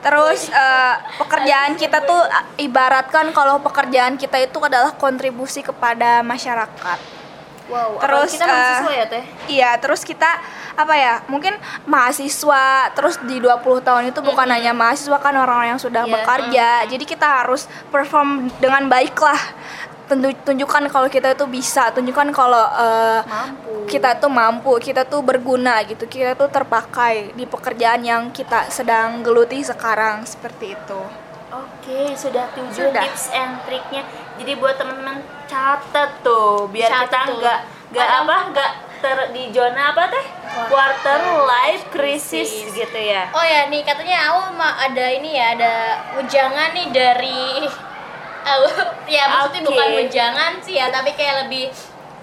Terus 0.02 0.50
eh, 0.50 0.94
pekerjaan 1.18 1.78
kita 1.78 2.02
tuh 2.02 2.22
ibaratkan 2.58 3.30
kalau 3.30 3.62
pekerjaan 3.62 4.18
kita 4.18 4.42
itu 4.42 4.58
adalah 4.62 4.94
kontribusi 4.94 5.62
kepada 5.62 6.22
masyarakat. 6.22 7.23
Wow 7.66 7.96
Terus, 7.96 8.36
kita 8.36 8.44
mahasiswa 8.44 8.92
ya 8.92 9.06
teh 9.08 9.24
Iya, 9.48 9.70
terus 9.78 10.02
kita 10.02 10.30
apa 10.74 10.94
ya? 10.98 11.22
Mungkin 11.30 11.54
mahasiswa 11.86 12.90
terus 12.92 13.16
di 13.22 13.38
20 13.38 13.80
tahun 13.80 14.10
itu 14.10 14.20
bukan 14.20 14.48
hanya 14.50 14.74
mahasiswa 14.74 15.16
kan 15.22 15.32
orang-orang 15.32 15.76
yang 15.76 15.82
sudah 15.82 16.02
Iya, 16.02 16.12
bekerja. 16.12 16.68
Jadi 16.90 17.04
kita 17.06 17.44
harus 17.44 17.70
perform 17.88 18.50
dengan 18.58 18.90
baik 18.90 19.14
lah. 19.16 19.38
Tentu- 20.04 20.36
tunjukkan 20.44 20.92
kalau 20.92 21.08
kita 21.08 21.32
itu 21.32 21.48
bisa, 21.48 21.88
tunjukkan 21.88 22.28
kalau 22.28 22.60
eh, 22.60 23.20
mampu 23.24 23.72
kita 23.88 24.16
tuh 24.18 24.28
mampu, 24.28 24.72
kita 24.76 25.06
tuh 25.06 25.22
berguna 25.22 25.80
gitu. 25.86 26.04
Kita 26.04 26.34
tuh 26.34 26.50
terpakai 26.50 27.32
di 27.32 27.46
pekerjaan 27.46 28.04
yang 28.04 28.22
kita 28.28 28.68
sedang 28.68 29.22
geluti 29.22 29.62
sekarang 29.62 30.26
seperti 30.26 30.76
itu. 30.76 31.00
Oke, 31.46 32.14
sudah 32.14 32.48
tujuh 32.52 32.88
Sudah. 32.88 33.02
tips 33.02 33.28
and 33.30 33.60
triknya. 33.62 34.02
Jadi 34.36 34.52
buat 34.56 34.74
teman-teman 34.74 35.20
catat 35.44 36.20
tuh, 36.20 36.66
biar 36.68 36.88
Catat 36.88 37.28
kita 37.28 37.36
nggak 37.36 37.58
nggak 37.90 38.08
apa 38.16 38.36
nggak 38.50 38.70
ter 38.98 39.18
di 39.30 39.52
zona 39.52 39.92
apa 39.92 40.08
teh? 40.08 40.24
Quarter 40.66 41.20
life 41.44 41.84
crisis 41.90 42.50
gitu 42.70 42.96
ya. 42.96 43.28
oh 43.30 43.42
ya 43.42 43.66
nih 43.66 43.82
katanya 43.82 44.18
mah 44.50 44.78
ada 44.80 45.06
ini 45.10 45.34
ya 45.34 45.52
ada 45.52 45.74
ujangan 46.16 46.70
nih 46.72 46.88
dari 46.88 47.66
ya 49.14 49.24
maksudnya 49.26 49.60
Oke. 49.60 49.68
bukan 49.68 49.88
ujangan 50.00 50.52
sih 50.60 50.74
ya 50.74 50.88
tapi 50.88 51.10
kayak 51.12 51.44
lebih 51.44 51.68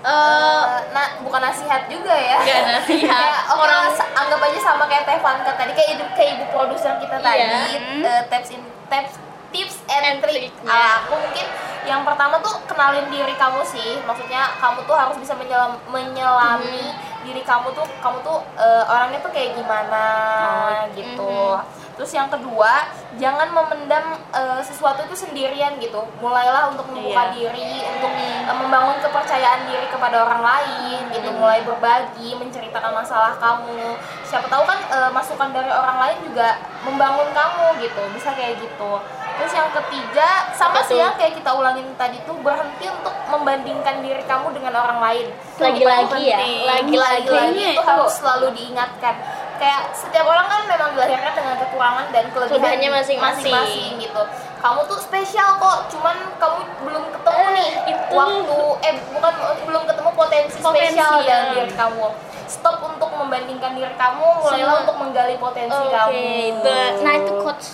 Eh, 0.01 0.65
nah 0.97 1.13
bukan 1.21 1.37
nasihat 1.37 1.85
juga 1.85 2.09
ya 2.09 2.41
Nggak 2.41 2.61
nasihat. 2.73 3.37
Orang- 3.53 3.93
anggap 4.17 4.41
aja 4.41 4.59
sama 4.59 4.89
kayak 4.89 5.05
Teh 5.05 5.21
Vanka 5.21 5.53
tadi 5.53 5.77
kayak 5.77 5.89
ibu 5.93 6.05
kayak 6.17 6.31
ibu 6.41 6.45
produser 6.49 6.97
kita 6.97 7.21
Iya. 7.21 7.21
tadi 7.21 7.77
eh, 8.01 8.21
tips 8.25 8.49
in 8.49 8.65
tips 8.91 9.15
tips 9.51 9.75
and, 9.87 10.03
And 10.05 10.17
trick 10.19 10.51
ala 10.63 11.03
aku 11.03 11.15
mungkin 11.17 11.47
yang 11.81 12.05
pertama 12.05 12.37
tuh 12.39 12.61
kenalin 12.69 13.09
diri 13.09 13.33
kamu 13.33 13.65
sih 13.65 13.97
maksudnya 14.05 14.53
kamu 14.61 14.85
tuh 14.85 14.93
harus 14.93 15.17
bisa 15.17 15.33
menyelam, 15.33 15.79
menyelami 15.89 16.93
Hmm. 16.93 17.25
diri 17.25 17.41
kamu 17.41 17.69
tuh 17.71 17.85
kamu 18.01 18.17
tuh 18.21 18.37
eh, 18.57 18.83
orangnya 18.85 19.21
tuh 19.21 19.29
kayak 19.29 19.53
gimana 19.53 20.05
Oh, 20.41 20.81
gitu 20.93 21.33
hmm. 21.57 21.80
Terus 22.01 22.17
yang 22.17 22.33
kedua, 22.33 22.89
jangan 23.21 23.53
memendam 23.53 24.17
eh, 24.33 24.57
sesuatu 24.65 25.05
itu 25.05 25.13
sendirian 25.13 25.77
gitu. 25.77 26.01
Mulailah 26.17 26.73
untuk 26.73 26.89
membuka 26.89 27.29
Iya. 27.29 27.53
diri, 27.53 27.77
untuk 27.93 28.09
eh, 28.17 28.57
membangun 28.57 28.97
kepercayaan 29.05 29.69
diri 29.69 29.85
kepada 29.85 30.25
orang 30.25 30.41
lain 30.41 31.13
gitu. 31.13 31.29
Mulai 31.37 31.61
berbagi, 31.61 32.33
menceritakan 32.41 32.97
masalah 32.97 33.37
kamu. 33.37 33.93
Siapa 34.25 34.49
tahu 34.49 34.65
kan 34.65 34.81
eh, 34.81 35.09
masukan 35.13 35.53
dari 35.53 35.69
orang 35.69 36.01
lain 36.01 36.17
juga 36.25 36.57
membangun 36.81 37.29
kamu 37.37 37.85
gitu. 37.85 38.01
Bisa 38.17 38.33
kayak 38.33 38.57
gitu. 38.57 38.97
Terus 39.37 39.53
yang 39.53 39.69
ketiga, 39.69 40.29
sama 40.57 40.81
sih 40.81 40.97
ya 40.97 41.13
kayak 41.13 41.37
kita 41.37 41.53
ulangin 41.53 41.85
tadi 42.01 42.17
tuh 42.25 42.33
berhenti 42.41 42.89
untuk 42.89 43.13
membandingkan 43.29 44.01
diri 44.01 44.25
kamu 44.25 44.57
dengan 44.57 44.73
orang 44.73 44.97
lain. 45.05 45.29
Lagi-lagi 45.61 46.21
ya. 46.33 46.37
Lagi-lagi 46.65 47.77
itu 47.77 47.81
harus 47.85 48.09
selalu 48.17 48.57
diingatkan. 48.57 49.40
Kayak 49.61 49.93
setiap 49.93 50.25
orang 50.25 50.47
kan 50.47 50.61
memang 50.65 50.89
dilahirkan 50.91 51.33
dengan 51.37 51.55
kekurangan 51.55 52.05
dan 52.09 52.25
kelebihan 52.33 52.57
Kelebihannya 52.57 52.89
masing-masing. 52.91 54.01
gitu. 54.01 54.21
Kamu 54.57 54.79
tuh 54.85 54.97
spesial 54.97 55.57
kok, 55.57 55.85
cuman 55.87 56.17
kamu 56.35 56.57
belum 56.81 57.03
ketemu 57.11 57.43
nih 57.51 57.69
itu. 57.87 58.05
waktu 58.11 58.57
eh 58.81 58.93
bukan 59.11 59.33
belum 59.63 59.83
ketemu 59.85 60.09
potensi, 60.11 60.57
Potensi, 60.57 60.97
spesial 60.97 61.13
ya. 61.19 61.25
dalam 61.27 61.45
diri 61.55 61.71
kamu. 61.71 62.05
Stop 62.45 62.77
untuk 62.83 63.09
membandingkan 63.11 63.71
diri 63.73 63.93
kamu, 63.95 64.25
mulailah 64.35 64.57
Sama- 64.67 64.81
untuk 64.81 64.95
menggali 64.97 65.37
potensi 65.37 65.77
Oke, 65.79 65.93
kamu. 65.93 66.19
itu. 66.43 66.73
Nah, 66.99 67.13
itu 67.15 67.33
quotes. 67.39 67.67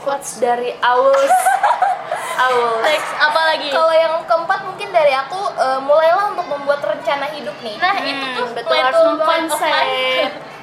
quotes 0.00 0.30
dari 0.36 0.76
Awus 0.76 1.32
Awus 2.34 2.82
Next, 2.88 3.10
apa 3.16 3.40
lagi? 3.46 3.68
Kalau 3.68 3.94
yang 3.94 4.20
keempat 4.24 4.60
mungkin 4.64 4.88
dari 4.90 5.12
aku 5.12 5.38
eh, 5.54 5.80
mulailah 5.80 6.32
untuk 6.32 6.44
membuat 6.46 6.80
rencana 6.82 7.28
hidup 7.30 7.56
nih. 7.60 7.76
Nah, 7.78 7.94
itu 8.00 8.24
tuh 8.32 8.46
betul 8.52 8.68
plan 8.70 8.84
harus 8.86 8.96
to 8.96 9.60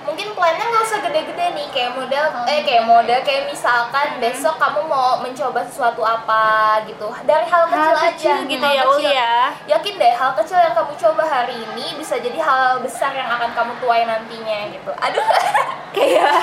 mungkin 0.02 0.28
plannya 0.34 0.66
nggak 0.66 0.84
usah 0.84 1.00
gede-gede 1.06 1.46
nih 1.54 1.68
kayak 1.70 1.92
model 1.94 2.26
eh 2.50 2.60
kayak 2.66 2.84
model 2.90 3.20
kayak 3.22 3.44
misalkan 3.46 4.08
besok 4.18 4.56
kamu 4.58 4.82
mau 4.90 5.22
mencoba 5.22 5.62
sesuatu 5.70 6.02
apa 6.02 6.82
gitu 6.90 7.08
dari 7.24 7.46
hal 7.46 7.64
kecil 7.70 7.96
aja 7.96 8.10
kecil 8.10 8.36
gitu 8.50 8.66
hal 8.66 8.74
ya, 8.74 8.84
kecil. 8.90 9.12
Ya. 9.14 9.36
yakin 9.78 9.94
deh 10.02 10.14
hal 10.14 10.32
kecil 10.38 10.58
yang 10.58 10.74
kamu 10.74 10.94
coba 10.98 11.24
hari 11.24 11.56
ini 11.56 11.86
bisa 11.96 12.18
jadi 12.18 12.40
hal 12.42 12.82
besar 12.82 13.14
yang 13.14 13.30
akan 13.30 13.50
kamu 13.54 13.74
tuai 13.78 14.04
nantinya 14.04 14.60
gitu 14.74 14.92
aduh 14.98 15.28
kayak 15.96 16.34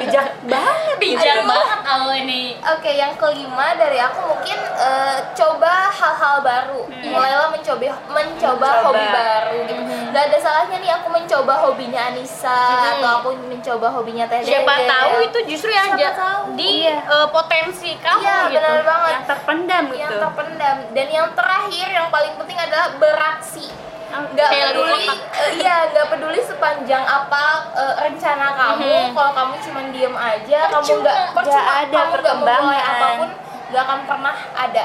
bijak 0.00 0.28
banget 0.46 0.96
Bijak 0.96 1.44
Aduh. 1.44 1.48
banget 1.52 1.80
awal 1.84 2.12
ini. 2.16 2.56
Oke, 2.72 2.88
yang 2.96 3.12
kelima 3.20 3.76
dari 3.76 4.00
aku 4.00 4.32
mungkin 4.32 4.56
eh, 4.56 5.18
coba 5.36 5.92
hal-hal 5.92 6.40
baru. 6.40 6.88
Mulailah 6.88 7.52
mencoba 7.52 7.92
mencoba 8.08 8.24
Mencoba. 8.24 8.68
hobi 8.88 9.06
baru 9.12 9.56
gitu. 9.68 9.82
Gak 10.10 10.24
ada 10.32 10.38
salahnya 10.40 10.76
nih 10.80 10.92
aku 10.96 11.08
mencoba 11.12 11.52
hobinya 11.68 12.00
Anissa 12.08 12.56
atau 12.88 13.10
aku 13.16 13.28
mencoba 13.42 13.86
hobinya 13.90 14.24
Teh 14.24 14.40
Siapa 14.40 14.72
Dede. 14.72 14.86
tahu 14.86 15.12
itu 15.22 15.38
justru 15.48 15.70
yang 15.70 15.90
Siapa 15.90 16.14
tahu. 16.14 16.40
di 16.54 16.68
Iya. 16.82 16.96
eh, 17.00 17.28
potensi 17.28 17.90
kamu 17.96 18.20
Iya, 18.20 18.38
gitu. 18.46 18.60
benar 18.60 18.82
banget. 18.84 19.10
yang 19.10 19.24
terpendam 19.26 19.84
yang 19.88 19.96
gitu 20.06 20.14
terpendam 20.20 20.76
dan 20.90 21.06
yang 21.08 21.28
terakhir 21.32 21.86
yang 21.88 22.08
paling 22.08 22.32
penting 22.36 22.58
adalah 22.58 22.88
beraksi 22.96 23.66
nggak 24.08 24.48
peduli 24.48 25.04
eh, 25.12 25.50
iya 25.58 25.76
nggak 25.88 26.06
peduli 26.08 26.40
sepanjang 26.40 27.04
apa 27.04 27.44
eh, 27.74 27.94
rencana 28.02 28.46
kamu 28.54 28.80
Mhm. 28.80 29.08
kalau 29.12 29.32
kamu 29.34 29.54
cuma 29.60 29.80
diem 29.90 30.16
aja 30.16 30.60
kamu 30.66 30.80
Percuma. 30.80 31.02
nggak 31.02 31.16
Nggak 31.16 31.34
percuma 31.36 31.72
ada 31.74 31.92
kamu 31.92 32.14
nggak 32.16 32.36
memulai 32.38 32.80
apa 32.82 33.06
pun 33.14 33.30
nggak 33.66 33.82
akan 33.82 34.00
pernah 34.06 34.36
ada 34.54 34.84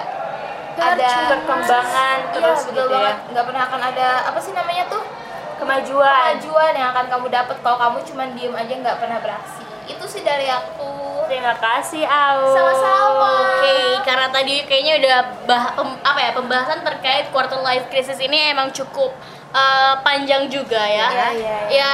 ada 0.73 1.09
perkembangan 1.29 2.17
iya 2.17 2.31
terus 2.33 2.59
betul 2.61 2.73
gitu 2.73 2.81
ya 2.89 2.91
banget 2.97 3.17
nggak 3.29 3.45
pernah 3.45 3.63
akan 3.63 3.81
ada 3.85 4.07
apa 4.25 4.39
sih 4.39 4.51
namanya 4.51 4.83
tuh 4.87 5.03
kemajuan 5.61 6.41
kemajuan 6.41 6.73
yang 6.73 6.89
akan 6.91 7.05
kamu 7.07 7.27
dapat 7.29 7.55
kalau 7.61 7.77
kamu 7.77 7.97
cuma 8.03 8.23
diem 8.33 8.53
aja 8.53 8.73
nggak 8.73 8.97
pernah 8.97 9.19
beraksi 9.21 9.61
itu 9.85 10.05
sih 10.07 10.21
dari 10.21 10.47
aku 10.47 10.89
terima 11.27 11.55
kasih 11.55 12.03
Awus 12.03 12.51
Sama-sama. 12.53 13.31
Oke, 13.55 13.75
karena 14.03 14.27
tadi 14.27 14.67
kayaknya 14.67 14.93
udah 14.99 15.17
bah 15.47 15.63
pem- 15.73 15.99
apa 16.03 16.19
ya 16.19 16.31
pembahasan 16.35 16.83
terkait 16.83 17.31
quarter 17.31 17.59
life 17.59 17.87
crisis 17.87 18.19
ini 18.19 18.51
emang 18.51 18.67
cukup 18.71 19.15
uh, 19.51 19.95
panjang 20.03 20.51
juga 20.51 20.79
ya. 20.79 21.07
Iya, 21.07 21.27
iya, 21.31 21.57
Ya 21.71 21.91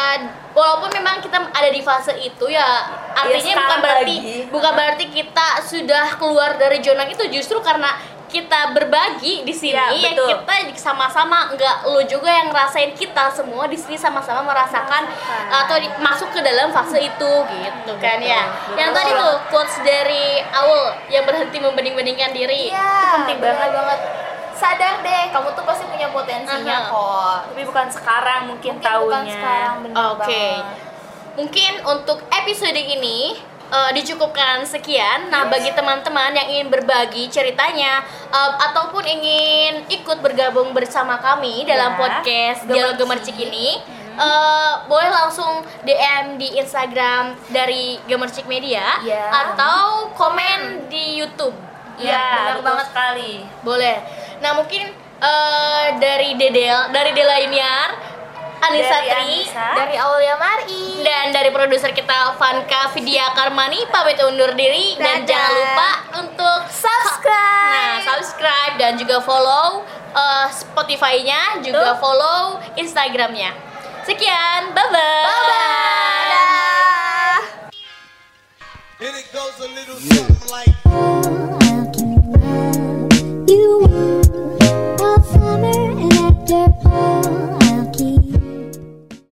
walaupun 0.58 0.89
memang 0.89 1.21
kita 1.21 1.38
ada 1.38 1.69
di 1.69 1.82
fase 1.86 2.17
itu 2.17 2.49
ya 2.49 2.65
artinya 3.13 3.38
bukan 3.38 3.62
sekarang 3.62 3.82
berarti 3.86 4.15
lagi. 4.17 4.38
bukan 4.49 4.71
berarti 4.73 5.06
kita 5.13 5.47
sudah 5.62 6.06
keluar 6.17 6.58
dari 6.58 6.82
zona 6.82 7.06
itu 7.06 7.23
justru 7.30 7.62
karena 7.62 7.93
kita 8.28 8.76
berbagi 8.76 9.42
di 9.42 9.52
sini 9.52 9.72
Ya, 9.74 9.88
ya, 9.90 10.12
betul. 10.12 10.28
kita 10.36 10.54
sama-sama 10.78 11.52
nggak 11.52 11.88
lo 11.88 12.00
juga 12.04 12.28
yang 12.28 12.48
ngerasain 12.48 12.92
kita 12.92 13.28
semua 13.28 13.66
di 13.66 13.76
sini 13.76 13.96
sama-sama 13.96 14.40
merasakan 14.42 15.04
atau 15.50 15.76
di- 15.76 15.92
masuk 15.98 16.30
ke 16.30 16.40
dalam 16.40 16.70
fase 16.70 16.96
itu 16.98 17.32
gitu 17.44 17.94
kan 17.98 18.20
ya. 18.20 18.48
betul. 18.48 18.76
Yang 18.76 18.90
tadi 18.94 19.12
tuh 19.13 19.34
quotes 19.48 19.76
dari 19.82 20.26
Awul 20.44 20.84
yang 21.08 21.24
berhenti 21.24 21.58
membanding-bandingkan 21.58 22.32
diri. 22.32 22.72
Iya, 22.72 23.20
penting 23.20 23.38
benar 23.38 23.56
banget. 23.58 23.72
banget. 23.74 24.00
Sadar 24.54 25.06
deh, 25.06 25.24
kamu 25.30 25.54
tuh 25.54 25.63
pasti 25.63 25.86
punya 25.86 26.10
potensinya 26.10 26.78
Aha. 26.82 26.90
kok. 26.90 27.38
tapi 27.48 27.62
bukan 27.62 27.88
sekarang 27.88 28.42
mungkin, 28.50 28.74
Mungkin 28.74 28.86
tahunnya 28.86 29.38
Oke. 29.94 30.26
banget. 30.26 30.63
Mungkin 31.38 31.72
untuk 31.86 32.18
episode 32.34 32.74
ini 32.74 33.38
eh, 33.67 33.91
dicukupkan 33.93 34.63
sekian. 34.63 35.27
Nah, 35.27 35.47
bagi 35.47 35.71
teman-teman 35.71 36.32
yang 36.32 36.47
ingin 36.49 36.67
berbagi 36.67 37.27
ceritanya 37.27 38.01
eh, 38.27 38.51
ataupun 38.63 39.03
ingin 39.03 39.86
ikut 39.88 40.19
bergabung 40.19 40.71
bersama 40.71 41.17
kami 41.17 41.63
dalam 41.63 41.93
Ya, 41.93 41.97
podcast 41.97 42.60
Dialog 42.65 42.95
Gemercik. 42.95 43.36
Ini, 43.36 43.80
eh, 44.15 44.73
boleh 44.86 45.10
langsung 45.10 45.51
DM 45.82 46.36
di 46.36 46.58
Instagram 46.58 47.36
dari 47.47 47.99
Gemercik 48.06 48.45
Media 48.45 48.99
Ya. 49.01 49.30
atau 49.47 50.12
komen 50.12 50.88
di 50.88 51.17
YouTube. 51.17 51.56
Iya, 51.97 52.13
benar 52.13 52.53
betul 52.53 52.65
banget. 52.67 52.86
sekali 52.88 53.34
Boleh. 53.62 53.97
Nah, 54.38 54.53
mungkin 54.53 54.84
eh, 55.17 55.86
dari 55.97 56.38
Dedel, 56.38 56.93
dari 56.93 57.10
Dela 57.10 57.41
Iniar, 57.41 57.89
Anissa 58.60 58.98
Dari 58.98 59.08
Tri, 59.08 59.22
Anissa. 59.22 59.67
Dari 59.76 59.96
Aulia 59.96 60.36
Mari. 60.36 60.86
dan 61.00 61.30
dari 61.30 61.50
produser 61.50 61.91
kita 61.91 62.36
Vanka 62.36 62.89
Vidya 62.91 63.32
Karmani 63.32 63.86
pamit 63.88 64.17
undur 64.20 64.52
diri 64.52 64.98
dan 64.98 65.22
Dadah. 65.22 65.28
jangan 65.28 65.52
lupa 65.54 65.89
untuk 66.17 66.60
Subscribe. 66.67 67.70
nah 67.70 67.96
subscribe 68.04 68.74
dan 68.76 68.96
juga 68.96 69.17
follow 69.20 69.86
eh, 70.12 70.48
Spotify-nya 70.52 71.62
juga 71.62 71.93
Betul. 71.93 72.02
follow 72.02 72.39
Instagramnya 72.76 73.54
sekian 74.04 74.72
bye 74.72 74.88
bye, 74.88 75.26
Dadah. 76.26 77.39
And 79.00 79.13
it 79.13 79.30
goes 79.30 79.54
a 79.62 79.70
little 79.70 79.93
something 80.02 80.50
like. 80.50 80.74
Oh, 80.89 81.62